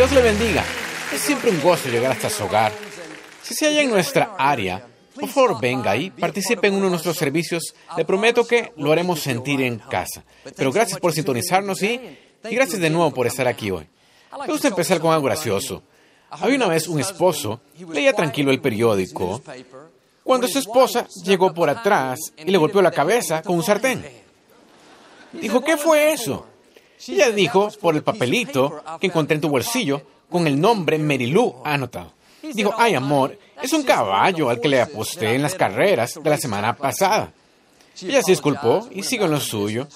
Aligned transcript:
Dios 0.00 0.12
le 0.12 0.22
bendiga. 0.22 0.64
Es 1.12 1.20
siempre 1.20 1.50
un 1.50 1.60
gozo 1.60 1.90
llegar 1.90 2.12
hasta 2.12 2.30
su 2.30 2.44
hogar. 2.44 2.72
Si 3.42 3.52
se 3.52 3.66
halla 3.66 3.82
en 3.82 3.90
nuestra 3.90 4.34
área, 4.38 4.82
por 5.14 5.28
favor 5.28 5.60
venga 5.60 5.94
y 5.94 6.08
participe 6.08 6.68
en 6.68 6.74
uno 6.76 6.84
de 6.86 6.92
nuestros 6.92 7.18
servicios. 7.18 7.74
Le 7.98 8.06
prometo 8.06 8.46
que 8.46 8.72
lo 8.78 8.92
haremos 8.92 9.20
sentir 9.20 9.60
en 9.60 9.78
casa. 9.78 10.24
Pero 10.56 10.72
gracias 10.72 10.98
por 10.98 11.12
sintonizarnos 11.12 11.82
y, 11.82 12.00
y 12.48 12.54
gracias 12.54 12.80
de 12.80 12.88
nuevo 12.88 13.12
por 13.12 13.26
estar 13.26 13.46
aquí 13.46 13.70
hoy. 13.70 13.86
Me 14.40 14.46
gusta 14.46 14.68
empezar 14.68 15.00
con 15.00 15.12
algo 15.12 15.26
gracioso. 15.26 15.82
Había 16.30 16.56
una 16.56 16.68
vez 16.68 16.88
un 16.88 16.98
esposo, 16.98 17.60
leía 17.92 18.14
tranquilo 18.14 18.52
el 18.52 18.60
periódico, 18.62 19.42
cuando 20.24 20.48
su 20.48 20.60
esposa 20.60 21.06
llegó 21.26 21.52
por 21.52 21.68
atrás 21.68 22.18
y 22.38 22.50
le 22.50 22.56
golpeó 22.56 22.80
la 22.80 22.90
cabeza 22.90 23.42
con 23.42 23.56
un 23.56 23.62
sartén. 23.62 24.02
Dijo, 25.34 25.62
¿qué 25.62 25.76
fue 25.76 26.10
eso? 26.10 26.46
Ella 27.08 27.30
dijo, 27.30 27.70
por 27.80 27.94
el 27.94 28.02
papelito 28.02 28.82
que 29.00 29.06
encontré 29.06 29.36
en 29.36 29.40
tu 29.40 29.48
bolsillo, 29.48 30.02
con 30.28 30.46
el 30.46 30.60
nombre 30.60 30.98
Merilú 30.98 31.56
anotado. 31.64 32.12
Dijo, 32.42 32.74
ay 32.76 32.94
amor, 32.94 33.38
es 33.62 33.72
un 33.72 33.82
caballo 33.82 34.48
al 34.48 34.60
que 34.60 34.68
le 34.68 34.80
aposté 34.80 35.34
en 35.34 35.42
las 35.42 35.54
carreras 35.54 36.18
de 36.22 36.30
la 36.30 36.38
semana 36.38 36.76
pasada. 36.76 37.32
Ella 38.00 38.22
se 38.22 38.32
disculpó 38.32 38.88
y 38.90 39.02
siguió 39.02 39.26
en 39.26 39.32
lo 39.32 39.40
suyo. 39.40 39.86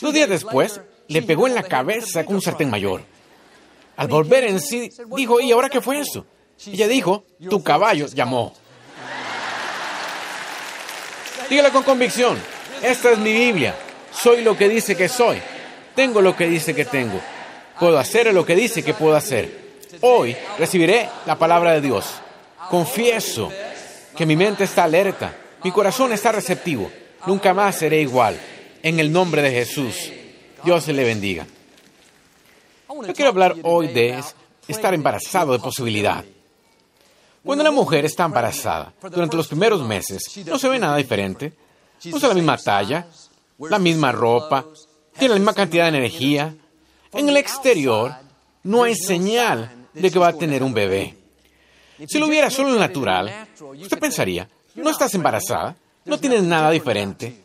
Dos 0.00 0.12
días 0.12 0.28
después, 0.28 0.80
le 1.08 1.22
pegó 1.22 1.46
en 1.46 1.54
la 1.54 1.62
cabeza 1.62 2.24
con 2.24 2.36
un 2.36 2.42
sartén 2.42 2.70
mayor. 2.70 3.02
Al 3.96 4.08
volver 4.08 4.44
en 4.44 4.60
sí, 4.60 4.90
dijo, 5.16 5.40
¿y 5.40 5.52
ahora 5.52 5.68
qué 5.68 5.80
fue 5.80 6.00
eso? 6.00 6.26
Ella 6.66 6.88
dijo, 6.88 7.24
tu 7.48 7.62
caballo 7.62 8.06
llamó. 8.06 8.52
Dígale 11.48 11.70
con 11.70 11.82
convicción, 11.82 12.38
esta 12.82 13.12
es 13.12 13.18
mi 13.18 13.32
Biblia. 13.32 13.76
Soy 14.12 14.42
lo 14.42 14.56
que 14.56 14.68
dice 14.68 14.96
que 14.96 15.08
soy. 15.08 15.40
Tengo 15.94 16.20
lo 16.20 16.36
que 16.36 16.46
dice 16.46 16.74
que 16.74 16.84
tengo. 16.84 17.20
Puedo 17.78 17.98
hacer 17.98 18.32
lo 18.32 18.44
que 18.44 18.54
dice 18.54 18.82
que 18.82 18.94
puedo 18.94 19.16
hacer. 19.16 19.64
Hoy 20.00 20.36
recibiré 20.58 21.08
la 21.26 21.38
palabra 21.38 21.72
de 21.72 21.80
Dios. 21.80 22.06
Confieso 22.68 23.50
que 24.16 24.26
mi 24.26 24.36
mente 24.36 24.64
está 24.64 24.84
alerta, 24.84 25.34
mi 25.62 25.70
corazón 25.70 26.12
está 26.12 26.32
receptivo. 26.32 26.90
Nunca 27.26 27.54
más 27.54 27.76
seré 27.76 28.00
igual. 28.00 28.38
En 28.82 29.00
el 29.00 29.10
nombre 29.10 29.40
de 29.40 29.50
Jesús. 29.50 30.12
Dios 30.62 30.86
le 30.88 31.04
bendiga. 31.04 31.46
Yo 32.88 33.12
quiero 33.14 33.30
hablar 33.30 33.54
hoy 33.62 33.88
de 33.88 34.22
estar 34.68 34.94
embarazado 34.94 35.52
de 35.52 35.58
posibilidad. 35.58 36.24
Cuando 37.42 37.62
una 37.62 37.70
mujer 37.70 38.04
está 38.06 38.24
embarazada, 38.24 38.92
durante 39.02 39.36
los 39.36 39.48
primeros 39.48 39.82
meses, 39.82 40.22
no 40.46 40.58
se 40.58 40.68
ve 40.68 40.78
nada 40.78 40.96
diferente. 40.96 41.52
Usa 42.10 42.28
la 42.28 42.34
misma 42.34 42.56
talla, 42.56 43.06
la 43.58 43.78
misma 43.78 44.12
ropa, 44.12 44.64
tiene 45.18 45.34
la 45.34 45.40
misma 45.40 45.54
cantidad 45.54 45.90
de 45.90 45.98
energía. 45.98 46.54
En 47.12 47.28
el 47.28 47.36
exterior, 47.36 48.14
no 48.64 48.84
hay 48.84 48.94
señal 48.94 49.88
de 49.92 50.10
que 50.10 50.18
va 50.18 50.28
a 50.28 50.38
tener 50.38 50.62
un 50.62 50.74
bebé. 50.74 51.16
Si 52.08 52.18
lo 52.18 52.26
hubiera 52.26 52.50
solo 52.50 52.78
natural, 52.78 53.48
usted 53.60 53.98
pensaría, 53.98 54.48
no 54.74 54.90
estás 54.90 55.14
embarazada, 55.14 55.76
no 56.04 56.18
tienes 56.18 56.42
nada 56.42 56.70
diferente. 56.70 57.44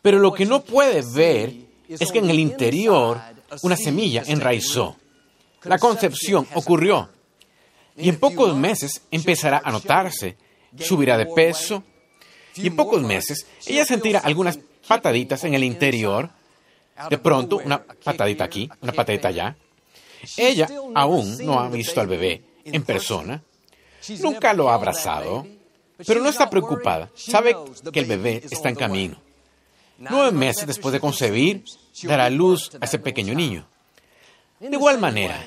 Pero 0.00 0.18
lo 0.18 0.32
que 0.32 0.46
no 0.46 0.62
puede 0.62 1.02
ver 1.14 1.54
es 1.88 2.12
que 2.12 2.18
en 2.18 2.30
el 2.30 2.38
interior 2.38 3.20
una 3.62 3.76
semilla 3.76 4.22
enraizó. 4.26 4.96
La 5.64 5.78
concepción 5.78 6.46
ocurrió. 6.54 7.08
Y 7.96 8.08
en 8.08 8.18
pocos 8.18 8.56
meses 8.56 9.02
empezará 9.10 9.62
a 9.64 9.70
notarse, 9.70 10.36
subirá 10.78 11.16
de 11.16 11.26
peso. 11.26 11.82
Y 12.56 12.66
en 12.66 12.76
pocos 12.76 13.02
meses 13.02 13.46
ella 13.66 13.84
sentirá 13.84 14.20
algunas 14.20 14.58
pataditas 14.86 15.44
en 15.44 15.54
el 15.54 15.64
interior. 15.64 16.30
De 17.10 17.18
pronto, 17.18 17.56
una 17.56 17.82
patadita 17.82 18.44
aquí, 18.44 18.70
una 18.80 18.92
patadita 18.92 19.28
allá. 19.28 19.56
Ella 20.36 20.68
aún 20.94 21.38
no 21.44 21.58
ha 21.58 21.68
visto 21.68 22.00
al 22.00 22.06
bebé 22.06 22.42
en 22.64 22.82
persona. 22.82 23.42
Nunca 24.20 24.52
lo 24.52 24.70
ha 24.70 24.74
abrazado. 24.74 25.46
Pero 26.06 26.20
no 26.20 26.28
está 26.28 26.50
preocupada. 26.50 27.10
Sabe 27.14 27.56
que 27.92 28.00
el 28.00 28.06
bebé 28.06 28.42
está 28.50 28.68
en 28.68 28.74
camino. 28.74 29.16
Nueve 29.98 30.32
meses 30.32 30.66
después 30.66 30.92
de 30.92 31.00
concebir, 31.00 31.64
dará 32.02 32.28
luz 32.30 32.70
a 32.80 32.84
ese 32.84 32.98
pequeño 32.98 33.34
niño. 33.34 33.66
De 34.58 34.74
igual 34.74 34.98
manera, 34.98 35.44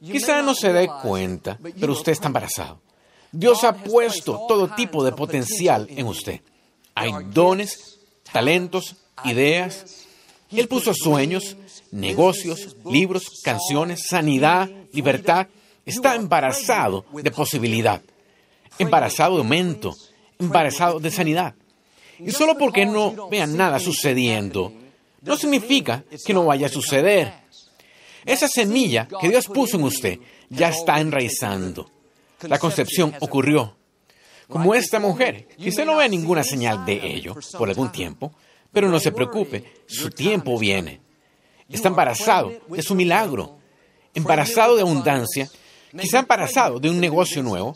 quizá 0.00 0.42
no 0.42 0.54
se 0.54 0.72
dé 0.72 0.88
cuenta, 1.02 1.58
pero 1.80 1.92
usted 1.92 2.12
está 2.12 2.26
embarazado. 2.26 2.80
Dios 3.32 3.64
ha 3.64 3.74
puesto 3.74 4.46
todo 4.48 4.68
tipo 4.68 5.04
de 5.04 5.12
potencial 5.12 5.86
en 5.90 6.06
usted. 6.06 6.40
Hay 6.94 7.12
dones, 7.30 7.98
talentos, 8.32 8.96
ideas. 9.24 10.05
Él 10.50 10.68
puso 10.68 10.94
sueños, 10.94 11.56
negocios, 11.90 12.76
libros, 12.84 13.40
canciones, 13.42 14.06
sanidad, 14.06 14.70
libertad. 14.92 15.48
Está 15.84 16.14
embarazado 16.14 17.04
de 17.12 17.30
posibilidad, 17.30 18.02
embarazado 18.78 19.34
de 19.34 19.42
aumento, 19.42 19.94
embarazado 20.38 21.00
de 21.00 21.10
sanidad. 21.10 21.54
Y 22.18 22.30
solo 22.30 22.56
porque 22.56 22.86
no 22.86 23.28
vean 23.28 23.56
nada 23.56 23.78
sucediendo, 23.78 24.72
no 25.22 25.36
significa 25.36 26.04
que 26.24 26.34
no 26.34 26.46
vaya 26.46 26.66
a 26.66 26.70
suceder. 26.70 27.32
Esa 28.24 28.48
semilla 28.48 29.06
que 29.20 29.28
Dios 29.28 29.46
puso 29.46 29.76
en 29.76 29.84
usted 29.84 30.18
ya 30.48 30.68
está 30.68 31.00
enraizando. 31.00 31.90
La 32.42 32.58
concepción 32.58 33.14
ocurrió. 33.20 33.76
Como 34.48 34.74
esta 34.74 35.00
mujer, 35.00 35.48
quizá 35.56 35.84
no 35.84 35.96
vea 35.96 36.08
ninguna 36.08 36.44
señal 36.44 36.84
de 36.84 37.04
ello 37.04 37.36
por 37.58 37.68
algún 37.68 37.90
tiempo, 37.90 38.32
pero 38.76 38.90
no 38.90 39.00
se 39.00 39.10
preocupe, 39.10 39.64
su 39.86 40.10
tiempo 40.10 40.58
viene. 40.58 41.00
Está 41.66 41.88
embarazado 41.88 42.52
de 42.68 42.82
su 42.82 42.94
milagro, 42.94 43.56
embarazado 44.12 44.76
de 44.76 44.82
abundancia, 44.82 45.48
quizá 45.98 46.18
embarazado 46.18 46.78
de 46.78 46.90
un 46.90 47.00
negocio 47.00 47.42
nuevo, 47.42 47.74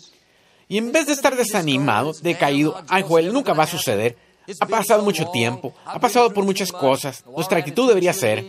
y 0.69 0.77
en 0.77 0.93
vez 0.93 1.07
de 1.07 1.15
estar 1.15 1.35
desanimado, 1.35 2.13
decaído, 2.21 2.85
ay 2.87 3.03
Joel, 3.09 3.33
nunca 3.33 3.55
va 3.55 3.63
a 3.63 3.67
suceder, 3.67 4.19
ha 4.61 4.67
pasado 4.67 5.03
mucho 5.03 5.31
tiempo, 5.31 5.73
ha 5.87 5.99
pasado 5.99 6.35
por 6.35 6.45
muchas 6.45 6.71
cosas. 6.71 7.25
Nuestra 7.35 7.61
actitud 7.61 7.89
debería 7.89 8.13
ser, 8.13 8.45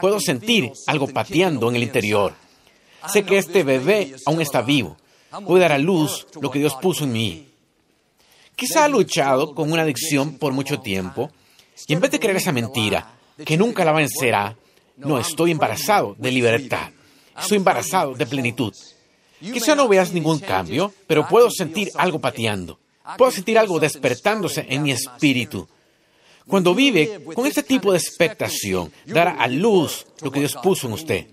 puedo 0.00 0.20
sentir 0.20 0.70
algo 0.86 1.08
pateando 1.08 1.68
en 1.68 1.74
el 1.74 1.82
interior. 1.82 2.32
Sé 3.08 3.24
que 3.24 3.38
este 3.38 3.64
bebé 3.64 4.14
aún 4.24 4.40
está 4.40 4.62
vivo. 4.62 4.96
Puede 5.44 5.62
dar 5.62 5.72
a 5.72 5.78
luz 5.78 6.28
lo 6.40 6.48
que 6.52 6.60
Dios 6.60 6.76
puso 6.80 7.02
en 7.02 7.12
mí. 7.12 7.48
Quizá 8.54 8.84
ha 8.84 8.88
luchado 8.88 9.52
con 9.52 9.72
una 9.72 9.82
adicción 9.82 10.38
por 10.38 10.52
mucho 10.52 10.78
tiempo 10.78 11.32
y 11.86 11.92
en 11.92 12.00
vez 12.00 12.10
de 12.10 12.20
creer 12.20 12.36
esa 12.36 12.52
mentira, 12.52 13.14
que 13.44 13.56
nunca 13.56 13.84
la 13.84 13.92
vencerá, 13.92 14.56
no 14.96 15.18
estoy 15.18 15.52
embarazado 15.52 16.16
de 16.18 16.32
libertad. 16.32 16.90
Estoy 17.38 17.58
embarazado 17.58 18.14
de 18.14 18.26
plenitud. 18.26 18.72
Quizá 19.40 19.74
no 19.74 19.86
veas 19.86 20.12
ningún 20.12 20.40
cambio, 20.40 20.92
pero 21.06 21.28
puedo 21.28 21.50
sentir 21.50 21.90
algo 21.94 22.18
pateando. 22.18 22.78
Puedo 23.16 23.30
sentir 23.30 23.58
algo 23.58 23.78
despertándose 23.78 24.66
en 24.68 24.82
mi 24.82 24.90
espíritu. 24.90 25.68
Cuando 26.46 26.74
vive 26.74 27.22
con 27.34 27.46
este 27.46 27.62
tipo 27.62 27.92
de 27.92 27.98
expectación, 27.98 28.92
dará 29.06 29.32
a 29.32 29.46
luz 29.46 30.06
lo 30.22 30.30
que 30.30 30.40
Dios 30.40 30.56
puso 30.62 30.86
en 30.88 30.94
usted. 30.94 31.26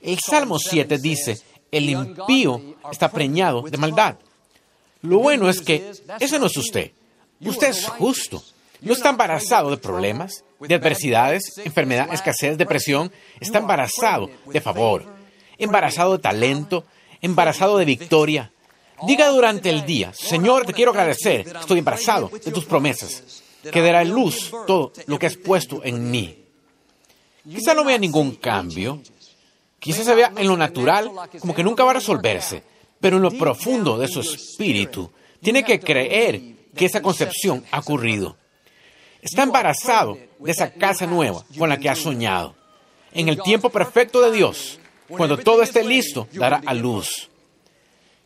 El 0.00 0.18
Salmo 0.18 0.58
7 0.58 0.98
dice, 0.98 1.38
el 1.70 1.90
impío 1.90 2.76
está 2.90 3.10
preñado 3.10 3.62
de 3.62 3.78
maldad. 3.78 4.16
Lo 5.02 5.18
bueno 5.18 5.48
es 5.48 5.60
que 5.60 5.92
ese 6.18 6.38
no 6.38 6.46
es 6.46 6.56
usted. 6.56 6.90
Usted 7.40 7.68
es 7.68 7.86
justo. 7.86 8.42
No 8.82 8.92
está 8.92 9.10
embarazado 9.10 9.70
de 9.70 9.76
problemas, 9.76 10.44
de 10.60 10.74
adversidades, 10.74 11.58
enfermedad, 11.64 12.12
escasez, 12.12 12.56
depresión. 12.56 13.12
Está 13.40 13.58
embarazado 13.58 14.30
de 14.46 14.60
favor, 14.60 15.04
embarazado 15.58 16.12
de 16.12 16.22
talento, 16.22 16.84
embarazado 17.20 17.78
de 17.78 17.84
victoria, 17.84 18.52
Diga 19.06 19.28
durante 19.28 19.70
el 19.70 19.86
día, 19.86 20.12
Señor, 20.12 20.66
te 20.66 20.74
quiero 20.74 20.90
agradecer, 20.90 21.46
estoy 21.58 21.78
embarazado 21.78 22.28
de 22.28 22.52
tus 22.52 22.66
promesas, 22.66 23.42
que 23.72 23.80
dará 23.80 24.04
luz 24.04 24.50
todo 24.66 24.92
lo 25.06 25.18
que 25.18 25.26
has 25.26 25.36
puesto 25.36 25.82
en 25.84 26.10
mí. 26.10 26.44
Quizá 27.48 27.72
no 27.72 27.84
vea 27.84 27.96
ningún 27.96 28.32
cambio, 28.32 29.00
quizá 29.78 30.04
se 30.04 30.14
vea 30.14 30.32
en 30.36 30.46
lo 30.46 30.56
natural 30.56 31.10
como 31.40 31.54
que 31.54 31.64
nunca 31.64 31.84
va 31.84 31.92
a 31.92 31.94
resolverse, 31.94 32.62
pero 33.00 33.16
en 33.16 33.22
lo 33.22 33.30
profundo 33.30 33.96
de 33.96 34.08
su 34.08 34.20
espíritu 34.20 35.10
tiene 35.40 35.64
que 35.64 35.80
creer 35.80 36.40
que 36.76 36.84
esa 36.84 37.00
concepción 37.00 37.64
ha 37.70 37.78
ocurrido. 37.78 38.36
Está 39.22 39.42
embarazado 39.42 40.18
de 40.38 40.50
esa 40.50 40.72
casa 40.72 41.06
nueva 41.06 41.44
con 41.58 41.68
la 41.68 41.78
que 41.78 41.88
ha 41.88 41.94
soñado. 41.94 42.54
En 43.12 43.28
el 43.28 43.42
tiempo 43.42 43.70
perfecto 43.70 44.20
de 44.22 44.32
Dios, 44.32 44.78
cuando 45.08 45.36
todo 45.38 45.62
esté 45.62 45.84
listo, 45.84 46.28
dará 46.32 46.62
a 46.64 46.72
luz. 46.74 47.28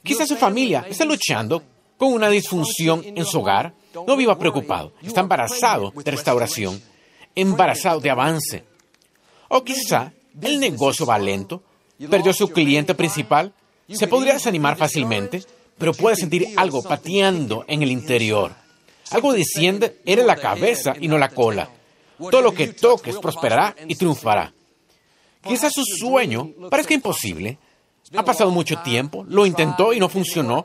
Quizá 0.02 0.26
su 0.26 0.37
familia 0.37 0.85
está 0.88 1.05
luchando 1.05 1.62
con 1.96 2.12
una 2.12 2.29
disfunción 2.29 3.02
en 3.05 3.25
su 3.25 3.41
hogar. 3.41 3.75
No 4.06 4.17
viva 4.17 4.38
preocupado. 4.38 4.93
Está 5.02 5.20
embarazado 5.20 5.93
de 5.94 6.11
restauración, 6.11 6.82
embarazado 7.35 8.00
de 8.00 8.11
avance. 8.11 8.64
O 9.49 9.62
quizá 9.62 10.12
el 10.43 10.61
negocio 10.61 11.06
va 11.06 11.19
lento, 11.19 11.62
perdió 12.11 12.32
su 12.32 12.49
cliente 12.49 12.94
principal. 12.94 13.52
Se 13.88 14.08
podría 14.08 14.35
desanimar 14.35 14.76
fácilmente, 14.76 15.43
pero 15.79 15.94
puede 15.94 16.17
sentir 16.17 16.49
algo 16.56 16.82
pateando 16.82 17.64
en 17.69 17.82
el 17.82 17.90
interior. 17.90 18.52
Algo 19.10 19.32
diciendo, 19.32 19.88
eres 20.04 20.24
la 20.24 20.36
cabeza 20.36 20.94
y 21.00 21.08
no 21.08 21.18
la 21.18 21.28
cola. 21.28 21.68
Todo 22.18 22.40
lo 22.42 22.54
que 22.54 22.68
toques 22.68 23.16
prosperará 23.18 23.74
y 23.86 23.94
triunfará. 23.94 24.52
Quizá 25.46 25.68
su 25.70 25.84
sueño 25.84 26.50
parezca 26.70 26.94
imposible, 26.94 27.58
Ha 28.16 28.24
pasado 28.24 28.50
mucho 28.50 28.78
tiempo, 28.82 29.24
lo 29.28 29.44
intentó 29.44 29.92
y 29.92 29.98
no 29.98 30.08
funcionó, 30.08 30.64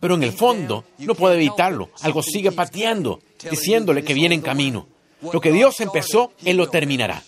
pero 0.00 0.14
en 0.14 0.22
el 0.22 0.32
fondo 0.32 0.84
no 0.98 1.14
puede 1.14 1.36
evitarlo. 1.36 1.90
Algo 2.02 2.22
sigue 2.22 2.52
pateando, 2.52 3.20
diciéndole 3.50 4.04
que 4.04 4.14
viene 4.14 4.34
en 4.34 4.42
camino. 4.42 4.86
Lo 5.32 5.40
que 5.40 5.50
Dios 5.50 5.80
empezó, 5.80 6.32
Él 6.44 6.56
lo 6.58 6.68
terminará. 6.68 7.22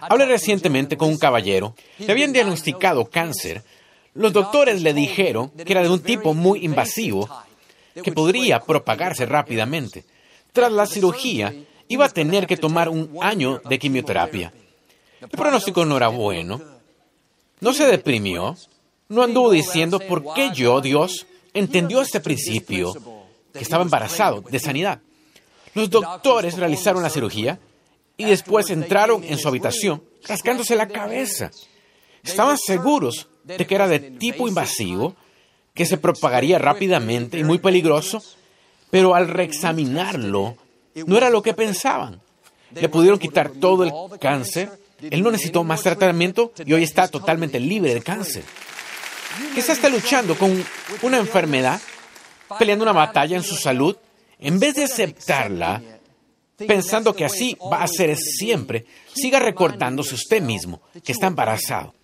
Hablé 0.00 0.26
recientemente 0.26 0.96
con 0.96 1.08
un 1.08 1.18
caballero. 1.18 1.74
Le 1.98 2.10
habían 2.10 2.32
diagnosticado 2.32 3.08
cáncer. 3.08 3.62
Los 4.14 4.32
doctores 4.32 4.82
le 4.82 4.92
dijeron 4.92 5.50
que 5.50 5.72
era 5.72 5.82
de 5.82 5.88
un 5.88 6.00
tipo 6.00 6.34
muy 6.34 6.64
invasivo, 6.64 7.28
que 8.02 8.12
podría 8.12 8.60
propagarse 8.60 9.26
rápidamente. 9.26 10.04
Tras 10.52 10.72
la 10.72 10.86
cirugía, 10.86 11.54
iba 11.88 12.06
a 12.06 12.08
tener 12.08 12.46
que 12.46 12.56
tomar 12.56 12.88
un 12.88 13.18
año 13.20 13.60
de 13.68 13.78
quimioterapia. 13.78 14.52
El 15.20 15.28
pronóstico 15.28 15.84
no 15.84 15.96
era 15.96 16.08
bueno. 16.08 16.60
No 17.60 17.72
se 17.72 17.86
deprimió. 17.86 18.56
No 19.08 19.22
anduvo 19.22 19.50
diciendo 19.50 20.00
por 20.00 20.34
qué 20.34 20.50
yo, 20.54 20.80
Dios, 20.80 21.26
entendió 21.52 22.00
este 22.00 22.20
principio, 22.20 22.94
que 23.52 23.60
estaba 23.60 23.82
embarazado 23.82 24.40
de 24.40 24.58
sanidad. 24.58 25.00
Los 25.74 25.90
doctores 25.90 26.56
realizaron 26.56 27.02
la 27.02 27.10
cirugía 27.10 27.58
y 28.16 28.24
después 28.24 28.70
entraron 28.70 29.22
en 29.24 29.38
su 29.38 29.48
habitación 29.48 30.02
rascándose 30.26 30.76
la 30.76 30.88
cabeza. 30.88 31.50
Estaban 32.22 32.56
seguros 32.58 33.28
de 33.44 33.66
que 33.66 33.74
era 33.74 33.86
de 33.86 33.98
tipo 34.00 34.48
invasivo, 34.48 35.14
que 35.74 35.86
se 35.86 35.98
propagaría 35.98 36.58
rápidamente 36.58 37.38
y 37.38 37.44
muy 37.44 37.58
peligroso, 37.58 38.22
pero 38.90 39.14
al 39.14 39.28
reexaminarlo 39.28 40.56
no 41.06 41.16
era 41.16 41.30
lo 41.30 41.42
que 41.42 41.52
pensaban. 41.52 42.20
Le 42.72 42.88
pudieron 42.88 43.18
quitar 43.18 43.50
todo 43.50 43.82
el 43.82 44.18
cáncer, 44.20 44.70
él 45.00 45.22
no 45.22 45.32
necesitó 45.32 45.64
más 45.64 45.82
tratamiento 45.82 46.52
y 46.64 46.72
hoy 46.72 46.84
está 46.84 47.08
totalmente 47.08 47.58
libre 47.58 47.92
de 47.92 48.02
cáncer. 48.02 48.44
Quizás 49.54 49.76
está 49.76 49.88
luchando 49.88 50.36
con 50.38 50.64
una 51.02 51.18
enfermedad, 51.18 51.80
peleando 52.56 52.84
una 52.84 52.92
batalla 52.92 53.36
en 53.36 53.42
su 53.42 53.56
salud, 53.56 53.96
en 54.38 54.60
vez 54.60 54.76
de 54.76 54.84
aceptarla, 54.84 55.82
pensando 56.56 57.16
que 57.16 57.24
así 57.24 57.56
va 57.72 57.82
a 57.82 57.88
ser 57.88 58.16
siempre, 58.16 58.86
siga 59.12 59.40
recordándose 59.40 60.14
usted 60.14 60.40
mismo 60.40 60.82
que 61.04 61.12
está 61.12 61.26
embarazado, 61.26 61.94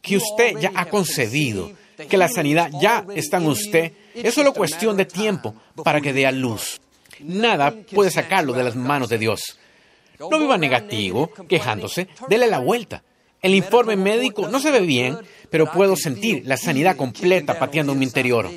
que 0.00 0.16
usted 0.16 0.58
ya 0.60 0.70
ha 0.76 0.86
concebido, 0.86 1.72
que 2.08 2.16
la 2.16 2.28
sanidad 2.28 2.70
ya 2.80 3.04
está 3.14 3.38
en 3.38 3.46
usted. 3.46 3.92
Es 4.14 4.34
solo 4.34 4.52
cuestión 4.52 4.96
de 4.96 5.06
tiempo 5.06 5.54
para 5.82 6.00
que 6.00 6.12
dé 6.12 6.26
a 6.26 6.32
luz. 6.32 6.80
Nada 7.20 7.74
puede 7.92 8.10
sacarlo 8.10 8.52
de 8.52 8.64
las 8.64 8.76
manos 8.76 9.08
de 9.08 9.18
Dios. 9.18 9.58
No 10.18 10.38
viva 10.38 10.58
negativo, 10.58 11.30
quejándose, 11.48 12.08
dele 12.28 12.46
la 12.48 12.58
vuelta. 12.58 13.02
El 13.40 13.54
informe 13.54 13.96
médico 13.96 14.48
no 14.48 14.58
se 14.58 14.72
ve 14.72 14.80
bien, 14.80 15.16
pero 15.50 15.70
puedo 15.70 15.94
sentir 15.96 16.42
la 16.44 16.56
sanidad 16.56 16.96
completa 16.96 17.58
pateando 17.58 17.92
en 17.92 18.00
mi 18.00 18.04
interior. 18.04 18.50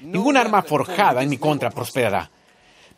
Ninguna 0.00 0.40
arma 0.40 0.62
forjada 0.62 1.22
en 1.22 1.28
mi 1.28 1.36
contra 1.36 1.70
prosperará. 1.70 2.30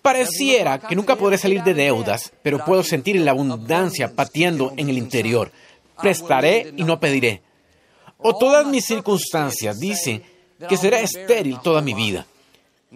Pareciera 0.00 0.78
que 0.78 0.94
nunca 0.94 1.16
podré 1.16 1.38
salir 1.38 1.62
de 1.64 1.74
deudas, 1.74 2.32
pero 2.42 2.64
puedo 2.64 2.84
sentir 2.84 3.20
la 3.20 3.32
abundancia 3.32 4.14
pateando 4.14 4.72
en 4.76 4.88
el 4.88 4.98
interior. 4.98 5.50
Prestaré 6.00 6.72
y 6.76 6.84
no 6.84 7.00
pediré. 7.00 7.42
O 8.18 8.36
todas 8.36 8.66
mis 8.66 8.84
circunstancias 8.84 9.78
dicen 9.78 10.22
que 10.68 10.76
será 10.76 11.00
estéril 11.00 11.58
toda 11.62 11.80
mi 11.80 11.94
vida. 11.94 12.26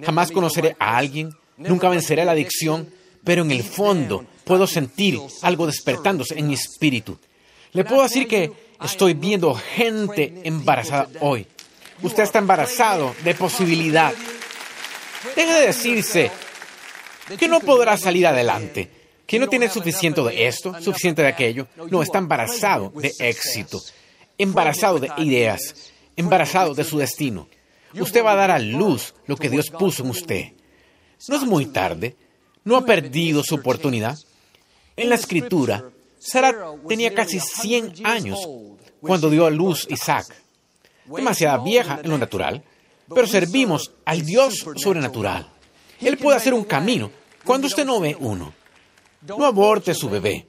Jamás 0.00 0.30
conoceré 0.30 0.76
a 0.78 0.96
alguien, 0.96 1.32
nunca 1.56 1.88
venceré 1.88 2.24
la 2.24 2.32
adicción, 2.32 2.92
pero 3.24 3.42
en 3.42 3.50
el 3.50 3.62
fondo 3.62 4.24
puedo 4.44 4.66
sentir 4.66 5.20
algo 5.42 5.66
despertándose 5.66 6.38
en 6.38 6.48
mi 6.48 6.54
espíritu. 6.54 7.18
Le 7.72 7.84
puedo 7.84 8.02
decir 8.02 8.26
que 8.26 8.52
estoy 8.82 9.14
viendo 9.14 9.54
gente 9.54 10.40
embarazada 10.44 11.08
hoy. 11.20 11.46
Usted 12.02 12.24
está 12.24 12.38
embarazado 12.38 13.14
de 13.22 13.34
posibilidad. 13.34 14.12
Deje 15.36 15.52
de 15.52 15.66
decirse 15.68 16.30
que 17.38 17.48
no 17.48 17.60
podrá 17.60 17.96
salir 17.96 18.26
adelante, 18.26 18.90
que 19.24 19.38
no 19.38 19.48
tiene 19.48 19.68
suficiente 19.68 20.20
de 20.22 20.46
esto, 20.46 20.74
suficiente 20.80 21.22
de 21.22 21.28
aquello. 21.28 21.68
No, 21.90 22.02
está 22.02 22.18
embarazado 22.18 22.92
de 22.96 23.12
éxito, 23.20 23.80
embarazado 24.38 24.98
de 24.98 25.10
ideas, 25.18 25.92
embarazado 26.16 26.74
de 26.74 26.84
su 26.84 26.98
destino. 26.98 27.48
Usted 27.94 28.24
va 28.24 28.32
a 28.32 28.36
dar 28.36 28.50
a 28.50 28.58
luz 28.58 29.14
lo 29.26 29.36
que 29.36 29.50
Dios 29.50 29.70
puso 29.70 30.02
en 30.02 30.10
usted. 30.10 30.52
No 31.28 31.36
es 31.36 31.42
muy 31.42 31.66
tarde, 31.66 32.16
no 32.64 32.76
ha 32.76 32.84
perdido 32.84 33.42
su 33.42 33.56
oportunidad. 33.56 34.18
En 34.96 35.08
la 35.08 35.14
escritura, 35.14 35.84
Sara 36.18 36.54
tenía 36.88 37.14
casi 37.14 37.40
100 37.40 38.06
años 38.06 38.38
cuando 39.00 39.30
dio 39.30 39.46
a 39.46 39.50
luz 39.50 39.86
Isaac. 39.90 40.26
Demasiada 41.04 41.58
vieja 41.58 42.00
en 42.02 42.10
lo 42.10 42.18
natural, 42.18 42.62
pero 43.12 43.26
servimos 43.26 43.92
al 44.04 44.24
Dios 44.24 44.64
sobrenatural. 44.76 45.48
Él 46.00 46.16
puede 46.18 46.36
hacer 46.36 46.54
un 46.54 46.64
camino 46.64 47.10
cuando 47.44 47.66
usted 47.66 47.84
no 47.84 48.00
ve 48.00 48.16
uno. 48.18 48.52
No 49.26 49.44
aborte 49.44 49.94
su 49.94 50.08
bebé. 50.08 50.46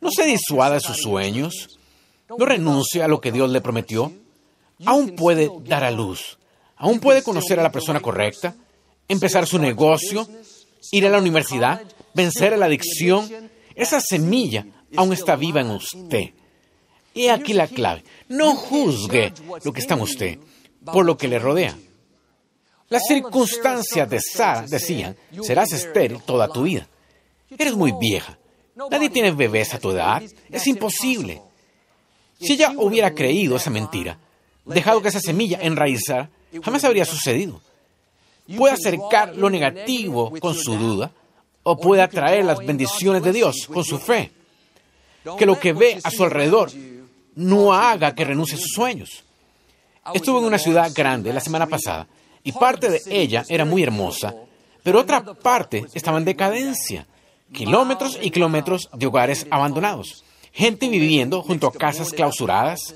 No 0.00 0.10
se 0.10 0.24
disuada 0.24 0.74
de 0.74 0.80
sus 0.80 0.98
sueños. 0.98 1.78
No 2.36 2.44
renuncie 2.44 3.02
a 3.02 3.08
lo 3.08 3.20
que 3.20 3.32
Dios 3.32 3.50
le 3.50 3.60
prometió. 3.60 4.12
Aún 4.84 5.16
puede 5.16 5.50
dar 5.64 5.84
a 5.84 5.90
luz. 5.90 6.38
Aún 6.76 7.00
puede 7.00 7.22
conocer 7.22 7.58
a 7.58 7.62
la 7.62 7.72
persona 7.72 8.00
correcta, 8.00 8.54
empezar 9.08 9.46
su 9.46 9.58
negocio, 9.58 10.28
ir 10.92 11.06
a 11.06 11.10
la 11.10 11.18
universidad, 11.18 11.82
vencer 12.14 12.54
a 12.54 12.56
la 12.56 12.66
adicción. 12.66 13.50
Esa 13.74 14.00
semilla 14.00 14.66
aún 14.96 15.12
está 15.12 15.36
viva 15.36 15.60
en 15.60 15.70
usted. 15.70 16.30
Y 17.14 17.28
aquí 17.28 17.52
la 17.52 17.66
clave. 17.66 18.04
No 18.28 18.54
juzgue 18.54 19.32
lo 19.64 19.72
que 19.72 19.80
está 19.80 19.94
en 19.94 20.00
usted 20.00 20.38
por 20.84 21.04
lo 21.04 21.16
que 21.16 21.28
le 21.28 21.38
rodea. 21.38 21.76
Las 22.88 23.02
circunstancias 23.06 24.08
de 24.08 24.20
Sara 24.20 24.62
decían, 24.62 25.16
serás 25.42 25.72
estéril 25.72 26.22
toda 26.22 26.48
tu 26.48 26.62
vida. 26.62 26.88
Eres 27.50 27.74
muy 27.74 27.92
vieja. 27.92 28.38
Nadie 28.90 29.10
tiene 29.10 29.32
bebés 29.32 29.74
a 29.74 29.78
tu 29.78 29.90
edad. 29.90 30.22
Es 30.48 30.66
imposible. 30.66 31.42
Si 32.40 32.52
ella 32.52 32.72
hubiera 32.76 33.14
creído 33.14 33.56
esa 33.56 33.70
mentira, 33.70 34.18
dejado 34.64 35.02
que 35.02 35.08
esa 35.08 35.20
semilla 35.20 35.58
enraizara, 35.60 36.30
jamás 36.62 36.84
habría 36.84 37.04
sucedido. 37.04 37.60
Puede 38.56 38.74
acercar 38.74 39.36
lo 39.36 39.50
negativo 39.50 40.32
con 40.40 40.54
su 40.54 40.76
duda 40.76 41.10
o 41.62 41.76
puede 41.76 42.02
atraer 42.02 42.44
las 42.44 42.58
bendiciones 42.58 43.22
de 43.22 43.32
Dios 43.32 43.68
con 43.72 43.84
su 43.84 43.98
fe. 43.98 44.30
Que 45.36 45.46
lo 45.46 45.58
que 45.58 45.72
ve 45.72 45.98
a 46.02 46.10
su 46.10 46.24
alrededor 46.24 46.70
no 47.34 47.74
haga 47.74 48.14
que 48.14 48.24
renuncie 48.24 48.56
a 48.56 48.60
sus 48.60 48.72
sueños. 48.72 49.24
Estuve 50.14 50.38
en 50.38 50.46
una 50.46 50.58
ciudad 50.58 50.90
grande 50.94 51.32
la 51.32 51.40
semana 51.40 51.66
pasada 51.66 52.06
y 52.42 52.52
parte 52.52 52.88
de 52.88 53.02
ella 53.10 53.44
era 53.48 53.66
muy 53.66 53.82
hermosa, 53.82 54.34
pero 54.82 55.00
otra 55.00 55.22
parte 55.22 55.84
estaba 55.92 56.18
en 56.18 56.24
decadencia. 56.24 57.06
Kilómetros 57.52 58.18
y 58.20 58.30
kilómetros 58.30 58.88
de 58.94 59.06
hogares 59.06 59.46
abandonados, 59.50 60.24
gente 60.52 60.88
viviendo 60.88 61.42
junto 61.42 61.66
a 61.66 61.72
casas 61.72 62.12
clausuradas. 62.12 62.94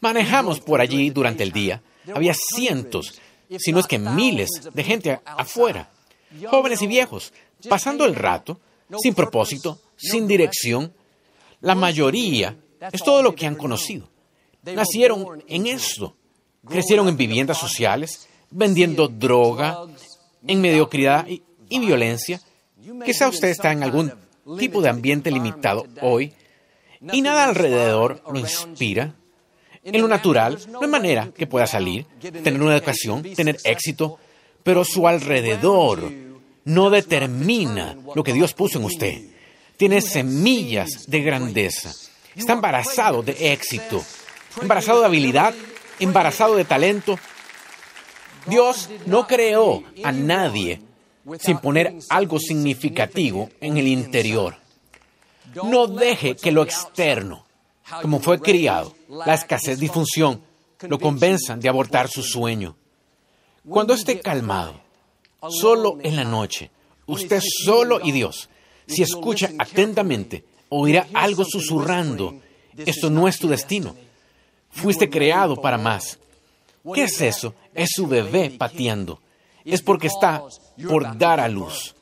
Manejamos 0.00 0.60
por 0.60 0.80
allí 0.80 1.10
durante 1.10 1.42
el 1.42 1.52
día. 1.52 1.82
Había 2.14 2.34
cientos, 2.34 3.20
si 3.58 3.72
no 3.72 3.80
es 3.80 3.86
que 3.86 3.98
miles 3.98 4.48
de 4.72 4.84
gente 4.84 5.20
afuera, 5.24 5.90
jóvenes 6.46 6.82
y 6.82 6.86
viejos, 6.86 7.32
pasando 7.68 8.04
el 8.04 8.14
rato, 8.14 8.60
sin 9.02 9.14
propósito, 9.14 9.80
sin 9.96 10.26
dirección. 10.26 10.92
La 11.60 11.74
mayoría 11.74 12.56
es 12.92 13.02
todo 13.02 13.22
lo 13.22 13.34
que 13.34 13.46
han 13.46 13.56
conocido. 13.56 14.08
Nacieron 14.62 15.42
en 15.46 15.66
esto. 15.66 16.14
Crecieron 16.66 17.08
en 17.08 17.16
viviendas 17.16 17.58
sociales, 17.58 18.28
vendiendo 18.50 19.08
droga, 19.08 19.78
en 20.46 20.60
mediocridad 20.60 21.26
y, 21.26 21.42
violencia. 21.78 22.40
Quizá 23.04 23.28
usted 23.28 23.48
está 23.48 23.72
en 23.72 23.82
algún 23.82 24.12
tipo 24.58 24.80
de 24.80 24.88
ambiente 24.88 25.30
limitado 25.30 25.86
hoy 26.00 26.32
y 27.12 27.22
nada 27.22 27.44
alrededor 27.44 28.22
lo 28.30 28.38
inspira. 28.38 29.14
En 29.84 30.00
lo 30.00 30.08
natural, 30.08 30.58
no 30.68 30.82
hay 30.82 30.88
manera 30.88 31.30
que 31.34 31.46
pueda 31.46 31.66
salir, 31.66 32.04
tener 32.20 32.60
una 32.60 32.76
educación, 32.76 33.22
tener 33.22 33.58
éxito, 33.64 34.18
pero 34.62 34.84
su 34.84 35.08
alrededor 35.08 36.12
no 36.64 36.90
determina 36.90 37.96
lo 38.14 38.22
que 38.22 38.32
Dios 38.32 38.52
puso 38.52 38.78
en 38.78 38.84
usted. 38.84 39.22
Tiene 39.76 40.00
semillas 40.00 41.06
de 41.06 41.22
grandeza. 41.22 41.94
Está 42.34 42.52
embarazado 42.52 43.22
de 43.22 43.52
éxito, 43.52 44.04
embarazado 44.60 45.00
de 45.00 45.06
habilidad, 45.06 45.54
embarazado 46.00 46.56
de 46.56 46.64
talento, 46.64 47.18
Dios 48.46 48.88
no 49.06 49.26
creó 49.26 49.82
a 50.02 50.12
nadie 50.12 50.80
sin 51.38 51.58
poner 51.58 51.94
algo 52.08 52.38
significativo 52.38 53.50
en 53.60 53.76
el 53.76 53.86
interior. 53.86 54.56
No 55.54 55.86
deje 55.86 56.36
que 56.36 56.52
lo 56.52 56.62
externo, 56.62 57.44
como 58.02 58.20
fue 58.20 58.40
criado, 58.40 58.94
la 59.08 59.34
escasez, 59.34 59.78
disfunción, 59.78 60.42
lo 60.82 60.98
convenzan 60.98 61.60
de 61.60 61.68
abortar 61.68 62.08
su 62.08 62.22
sueño. 62.22 62.76
Cuando 63.68 63.94
esté 63.94 64.20
calmado, 64.20 64.80
solo 65.48 65.98
en 66.02 66.16
la 66.16 66.24
noche, 66.24 66.70
usted 67.06 67.42
solo 67.64 68.00
y 68.02 68.12
Dios, 68.12 68.48
si 68.86 69.02
escucha 69.02 69.50
atentamente, 69.58 70.44
oirá 70.70 71.06
algo 71.14 71.44
susurrando. 71.44 72.40
Esto 72.76 73.10
no 73.10 73.28
es 73.28 73.38
tu 73.38 73.48
destino. 73.48 73.94
Fuiste 74.70 75.10
creado 75.10 75.60
para 75.60 75.78
más. 75.78 76.18
¿Qué 76.94 77.04
es 77.04 77.20
eso? 77.20 77.54
Es 77.74 77.90
su 77.94 78.06
bebé 78.06 78.50
pateando. 78.50 79.20
Es 79.64 79.82
porque 79.82 80.06
está 80.06 80.42
por 80.88 81.18
dar 81.18 81.40
a 81.40 81.48
luz. 81.48 81.94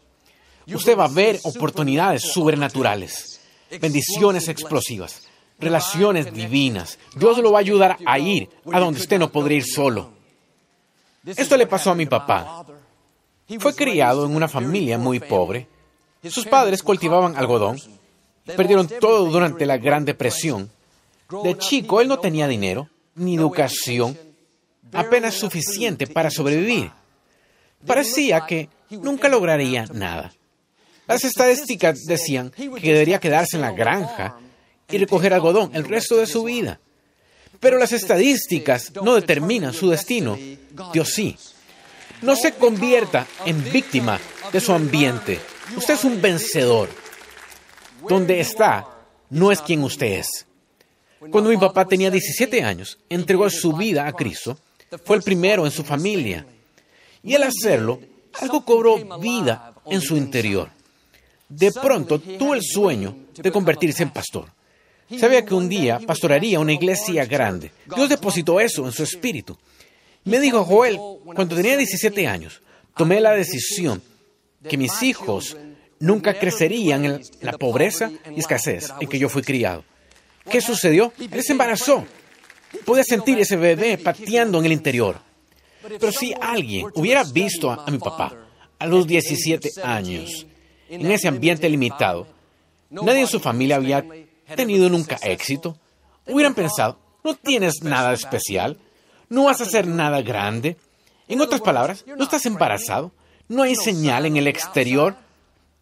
Usted 0.73 0.97
va 0.97 1.05
a 1.05 1.09
ver 1.09 1.39
oportunidades 1.45 2.23
sobrenaturales, 2.23 3.36
bendiciones 3.81 4.49
explosivas, 4.49 5.23
relaciones 5.59 6.33
divinas. 6.33 6.99
Dios 7.15 7.39
lo 7.39 7.53
va 7.53 7.59
a 7.59 7.61
ayudar 7.61 7.97
a 8.05 8.19
ir 8.19 8.49
a 8.73 8.81
donde 8.81 9.01
usted 9.01 9.19
no 9.19 9.31
podría 9.31 9.59
ir 9.59 9.65
solo. 9.65 10.11
Esto 11.25 11.57
le 11.57 11.67
pasó 11.67 11.91
a 11.91 11.95
mi 11.95 12.07
papá. 12.07 12.65
Fue 13.59 13.75
criado 13.75 14.27
en 14.27 14.35
una 14.35 14.49
familia 14.49 14.99
muy 14.99 15.21
pobre. 15.21 15.69
Sus 16.25 16.47
padres 16.47 16.83
cultivaban 16.83 17.37
algodón. 17.37 17.79
Perdieron 18.45 18.89
todo 19.01 19.27
durante 19.27 19.67
la 19.67 19.77
Gran 19.77 20.05
Depresión. 20.05 20.71
De 21.43 21.59
chico, 21.59 22.01
él 22.01 22.09
no 22.09 22.19
tenía 22.19 22.47
dinero, 22.47 22.89
ni 23.17 23.35
educación, 23.35 24.17
apenas 24.93 25.35
suficiente 25.35 26.07
para 26.07 26.31
sobrevivir. 26.31 26.93
Parecía 27.85 28.47
que 28.47 28.69
nunca 28.91 29.29
lograría 29.29 29.87
nada. 29.93 30.33
Las 31.07 31.25
estadísticas 31.25 32.05
decían 32.05 32.51
que 32.51 32.93
debería 32.93 33.21
quedarse 33.21 33.57
en 33.57 33.63
la 33.63 33.73
granja 33.73 34.39
y 34.91 34.99
recoger 34.99 35.33
algodón 35.33 35.71
el 35.75 35.85
resto 35.85 36.17
de 36.17 36.27
su 36.27 36.45
vida. 36.45 36.81
Pero 37.61 37.79
las 37.79 37.93
estadísticas 37.93 38.93
no 39.03 39.15
determinan 39.15 39.73
su 39.73 39.91
destino. 39.91 40.39
Dios 40.93 41.13
sí. 41.13 41.37
No 42.23 42.35
se 42.35 42.53
convierta 42.53 43.27
en 43.45 43.63
víctima 43.73 44.19
de 44.53 44.61
su 44.61 44.73
ambiente. 44.73 45.41
Usted 45.77 45.95
es 45.95 46.05
un 46.05 46.21
vencedor. 46.21 46.89
Donde 48.09 48.41
está, 48.41 48.87
no 49.31 49.51
es 49.51 49.61
quien 49.61 49.83
usted 49.83 50.19
es. 50.19 50.47
Cuando 51.31 51.51
mi 51.51 51.57
papá 51.57 51.87
tenía 51.87 52.11
17 52.11 52.63
años, 52.63 52.99
entregó 53.09 53.49
su 53.51 53.73
vida 53.73 54.07
a 54.07 54.13
Cristo. 54.13 54.59
Fue 55.05 55.17
el 55.17 55.23
primero 55.23 55.65
en 55.65 55.73
su 55.73 55.83
familia. 55.83 56.47
Y 57.23 57.35
al 57.35 57.45
hacerlo, 57.45 58.01
algo 58.41 58.65
cobró 58.65 59.19
vida 59.19 59.75
en 59.87 60.01
su 60.01 60.17
interior. 60.17 60.76
De 61.49 61.73
pronto 61.73 62.19
tuvo 62.19 62.55
el 62.55 62.63
sueño 62.63 63.17
de 63.35 63.53
convertirse 63.53 64.03
en 64.03 64.11
pastor. 64.11 64.47
Sabía 65.19 65.45
que 65.45 65.55
un 65.55 65.69
día 65.69 66.01
pastoraría 66.01 66.59
una 66.59 66.73
iglesia 66.73 67.25
grande. 67.27 67.71
Dios 67.95 68.09
depositó 68.09 68.61
eso 68.61 68.85
en 68.85 68.93
su 68.93 69.05
espíritu. 69.05 69.57
Me 70.25 70.41
dijo 70.41 70.65
Joel, 70.65 70.99
cuando 71.35 71.55
tenía 71.55 71.77
17 71.77 72.27
años, 72.27 72.61
tomé 72.97 73.21
la 73.21 73.33
decisión 73.33 74.03
que 74.69 74.77
mis 74.77 75.03
hijos 75.03 75.57
nunca 76.01 76.39
crecerían 76.39 77.05
en 77.05 77.23
la 77.41 77.53
pobreza 77.53 78.11
y 78.35 78.41
escasez 78.41 78.93
en 79.01 79.09
que 79.09 79.19
yo 79.19 79.29
fui 79.29 79.43
criado. 79.43 79.85
¿Qué 80.51 80.61
sucedió? 80.61 81.13
Él 81.19 81.43
se 81.43 81.53
embarazó. 81.53 82.05
Podía 82.85 83.05
sentir 83.05 83.39
ese 83.39 83.57
bebé 83.57 83.99
pateando 83.99 84.59
en 84.59 84.67
el 84.67 84.73
interior. 84.73 85.21
Pero 85.83 86.11
si 86.11 86.35
alguien 86.41 86.89
hubiera 86.95 87.23
visto 87.23 87.71
a, 87.71 87.89
mi 87.91 87.99
papá 87.99 88.35
a 88.79 88.87
los 88.87 89.07
17 89.07 89.71
años 89.85 90.47
en 90.89 91.11
ese 91.11 91.29
ambiente 91.29 91.69
limitado, 91.69 92.27
nadie 92.91 93.21
en 93.21 93.27
su 93.27 93.41
familia 93.41 93.77
había 93.77 94.05
tenido 94.55 94.89
nunca 94.89 95.17
éxito, 95.23 95.77
hubieran 96.27 96.55
pensado, 96.55 96.99
no 97.25 97.35
tienes 97.35 97.83
nada 97.83 98.13
especial, 98.13 98.79
no 99.29 99.45
vas 99.45 99.61
a 99.61 99.65
hacer 99.65 99.87
nada 99.87 100.23
grande. 100.23 100.77
En 101.29 101.41
otras 101.41 101.61
palabras, 101.61 102.05
no 102.07 102.23
estás 102.23 102.47
embarazado, 102.47 103.13
no 103.49 103.63
hay 103.63 103.75
señal 103.75 104.27
en 104.27 104.37
el 104.37 104.47
exterior, 104.47 105.17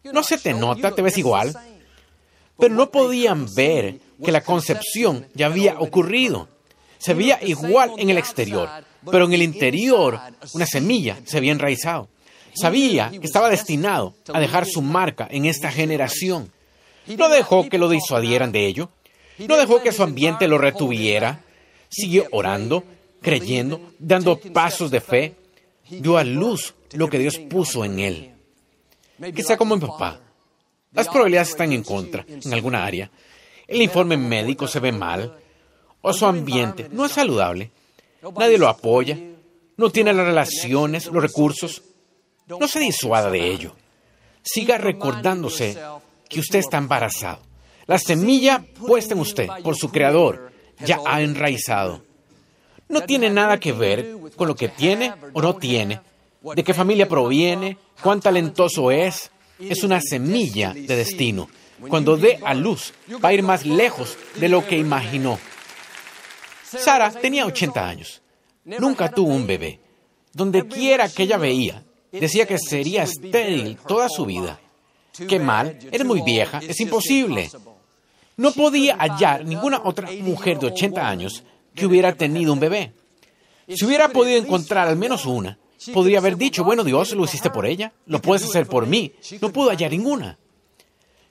no 0.03 0.23
se 0.23 0.37
te 0.37 0.53
nota, 0.53 0.91
te 0.91 1.01
ves 1.01 1.17
igual. 1.17 1.55
Pero 2.57 2.73
no 2.73 2.89
podían 2.89 3.53
ver 3.53 3.99
que 4.23 4.31
la 4.31 4.41
concepción 4.41 5.27
ya 5.33 5.47
había 5.47 5.79
ocurrido. 5.79 6.47
Se 6.97 7.13
veía 7.13 7.39
igual 7.43 7.91
en 7.97 8.09
el 8.09 8.17
exterior, 8.17 8.69
pero 9.11 9.25
en 9.25 9.33
el 9.33 9.41
interior 9.41 10.19
una 10.53 10.65
semilla 10.65 11.17
se 11.25 11.37
había 11.37 11.51
enraizado. 11.51 12.07
Sabía 12.55 13.11
que 13.11 13.25
estaba 13.25 13.49
destinado 13.49 14.15
a 14.33 14.39
dejar 14.39 14.65
su 14.65 14.81
marca 14.81 15.27
en 15.29 15.45
esta 15.45 15.71
generación. 15.71 16.51
No 17.07 17.29
dejó 17.29 17.69
que 17.69 17.77
lo 17.77 17.89
disuadieran 17.89 18.51
de 18.51 18.65
ello. 18.65 18.89
No 19.39 19.57
dejó 19.57 19.81
que 19.81 19.91
su 19.91 20.03
ambiente 20.03 20.47
lo 20.47 20.57
retuviera. 20.57 21.41
Siguió 21.89 22.25
orando, 22.31 22.83
creyendo, 23.21 23.81
dando 23.99 24.39
pasos 24.39 24.89
de 24.89 25.01
fe. 25.01 25.35
Dio 25.89 26.17
a 26.17 26.23
luz 26.23 26.73
lo 26.93 27.09
que 27.09 27.19
Dios 27.19 27.37
puso 27.37 27.85
en 27.85 27.99
él. 27.99 28.31
Quizá 29.35 29.57
como 29.57 29.75
mi 29.75 29.85
papá. 29.85 30.19
Las 30.93 31.07
probabilidades 31.07 31.49
están 31.49 31.73
en 31.73 31.83
contra 31.83 32.25
en 32.27 32.53
alguna 32.53 32.85
área. 32.85 33.11
El 33.67 33.81
informe 33.81 34.15
médico 34.17 34.67
se 34.67 34.79
ve 34.79 34.91
mal. 34.91 35.37
O 36.01 36.13
su 36.13 36.25
ambiente 36.25 36.87
no 36.91 37.05
es 37.05 37.11
saludable. 37.11 37.71
Nadie 38.37 38.57
lo 38.57 38.67
apoya. 38.67 39.17
No 39.77 39.89
tiene 39.89 40.13
las 40.13 40.25
relaciones, 40.25 41.07
los 41.07 41.21
recursos. 41.21 41.83
No 42.47 42.67
se 42.67 42.79
disuada 42.79 43.29
de 43.29 43.51
ello. 43.51 43.75
Siga 44.43 44.77
recordándose 44.77 45.77
que 46.29 46.39
usted 46.39 46.59
está 46.59 46.77
embarazado. 46.77 47.41
La 47.87 47.97
semilla 47.99 48.63
puesta 48.87 49.13
en 49.13 49.19
usted 49.19 49.47
por 49.63 49.75
su 49.75 49.91
creador 49.91 50.51
ya 50.79 50.99
ha 51.05 51.21
enraizado. 51.21 52.03
No 52.87 53.01
tiene 53.01 53.29
nada 53.29 53.59
que 53.59 53.71
ver 53.71 54.15
con 54.35 54.47
lo 54.47 54.55
que 54.55 54.69
tiene 54.69 55.13
o 55.33 55.41
no 55.41 55.55
tiene, 55.55 56.01
de 56.55 56.63
qué 56.63 56.73
familia 56.73 57.07
proviene, 57.07 57.77
cuán 58.01 58.19
talentoso 58.19 58.91
es. 58.91 59.31
Es 59.59 59.83
una 59.83 60.01
semilla 60.01 60.73
de 60.73 60.95
destino. 60.95 61.49
Cuando 61.87 62.17
dé 62.17 62.39
a 62.43 62.53
luz, 62.53 62.93
va 63.23 63.29
a 63.29 63.33
ir 63.33 63.41
más 63.41 63.65
lejos 63.65 64.17
de 64.35 64.49
lo 64.49 64.65
que 64.65 64.77
imaginó. 64.77 65.39
Sara 66.63 67.09
tenía 67.11 67.45
80 67.45 67.87
años. 67.87 68.21
Nunca 68.65 69.09
tuvo 69.09 69.33
un 69.33 69.47
bebé. 69.47 69.79
Donde 70.33 70.67
quiera 70.67 71.07
que 71.07 71.23
ella 71.23 71.37
veía, 71.37 71.83
decía 72.19 72.45
que 72.45 72.57
sería 72.57 73.03
estéril 73.03 73.77
toda 73.87 74.09
su 74.09 74.25
vida. 74.25 74.59
Qué 75.27 75.39
mal, 75.39 75.77
eres 75.91 76.05
muy 76.05 76.21
vieja, 76.21 76.59
es 76.59 76.79
imposible. 76.79 77.49
No 78.37 78.51
podía 78.51 78.97
hallar 78.97 79.45
ninguna 79.45 79.81
otra 79.83 80.09
mujer 80.21 80.59
de 80.59 80.67
80 80.67 81.07
años 81.07 81.43
que 81.73 81.85
hubiera 81.85 82.13
tenido 82.15 82.51
un 82.51 82.59
bebé. 82.59 82.93
Si 83.67 83.85
hubiera 83.85 84.09
podido 84.09 84.37
encontrar 84.37 84.87
al 84.87 84.97
menos 84.97 85.25
una, 85.25 85.57
podría 85.93 86.19
haber 86.19 86.37
dicho, 86.37 86.63
bueno 86.63 86.83
Dios, 86.83 87.13
lo 87.13 87.23
hiciste 87.23 87.49
por 87.49 87.65
ella, 87.65 87.93
lo 88.07 88.21
puedes 88.21 88.43
hacer 88.43 88.67
por 88.67 88.87
mí. 88.87 89.13
No 89.41 89.51
pudo 89.51 89.69
hallar 89.69 89.91
ninguna. 89.91 90.37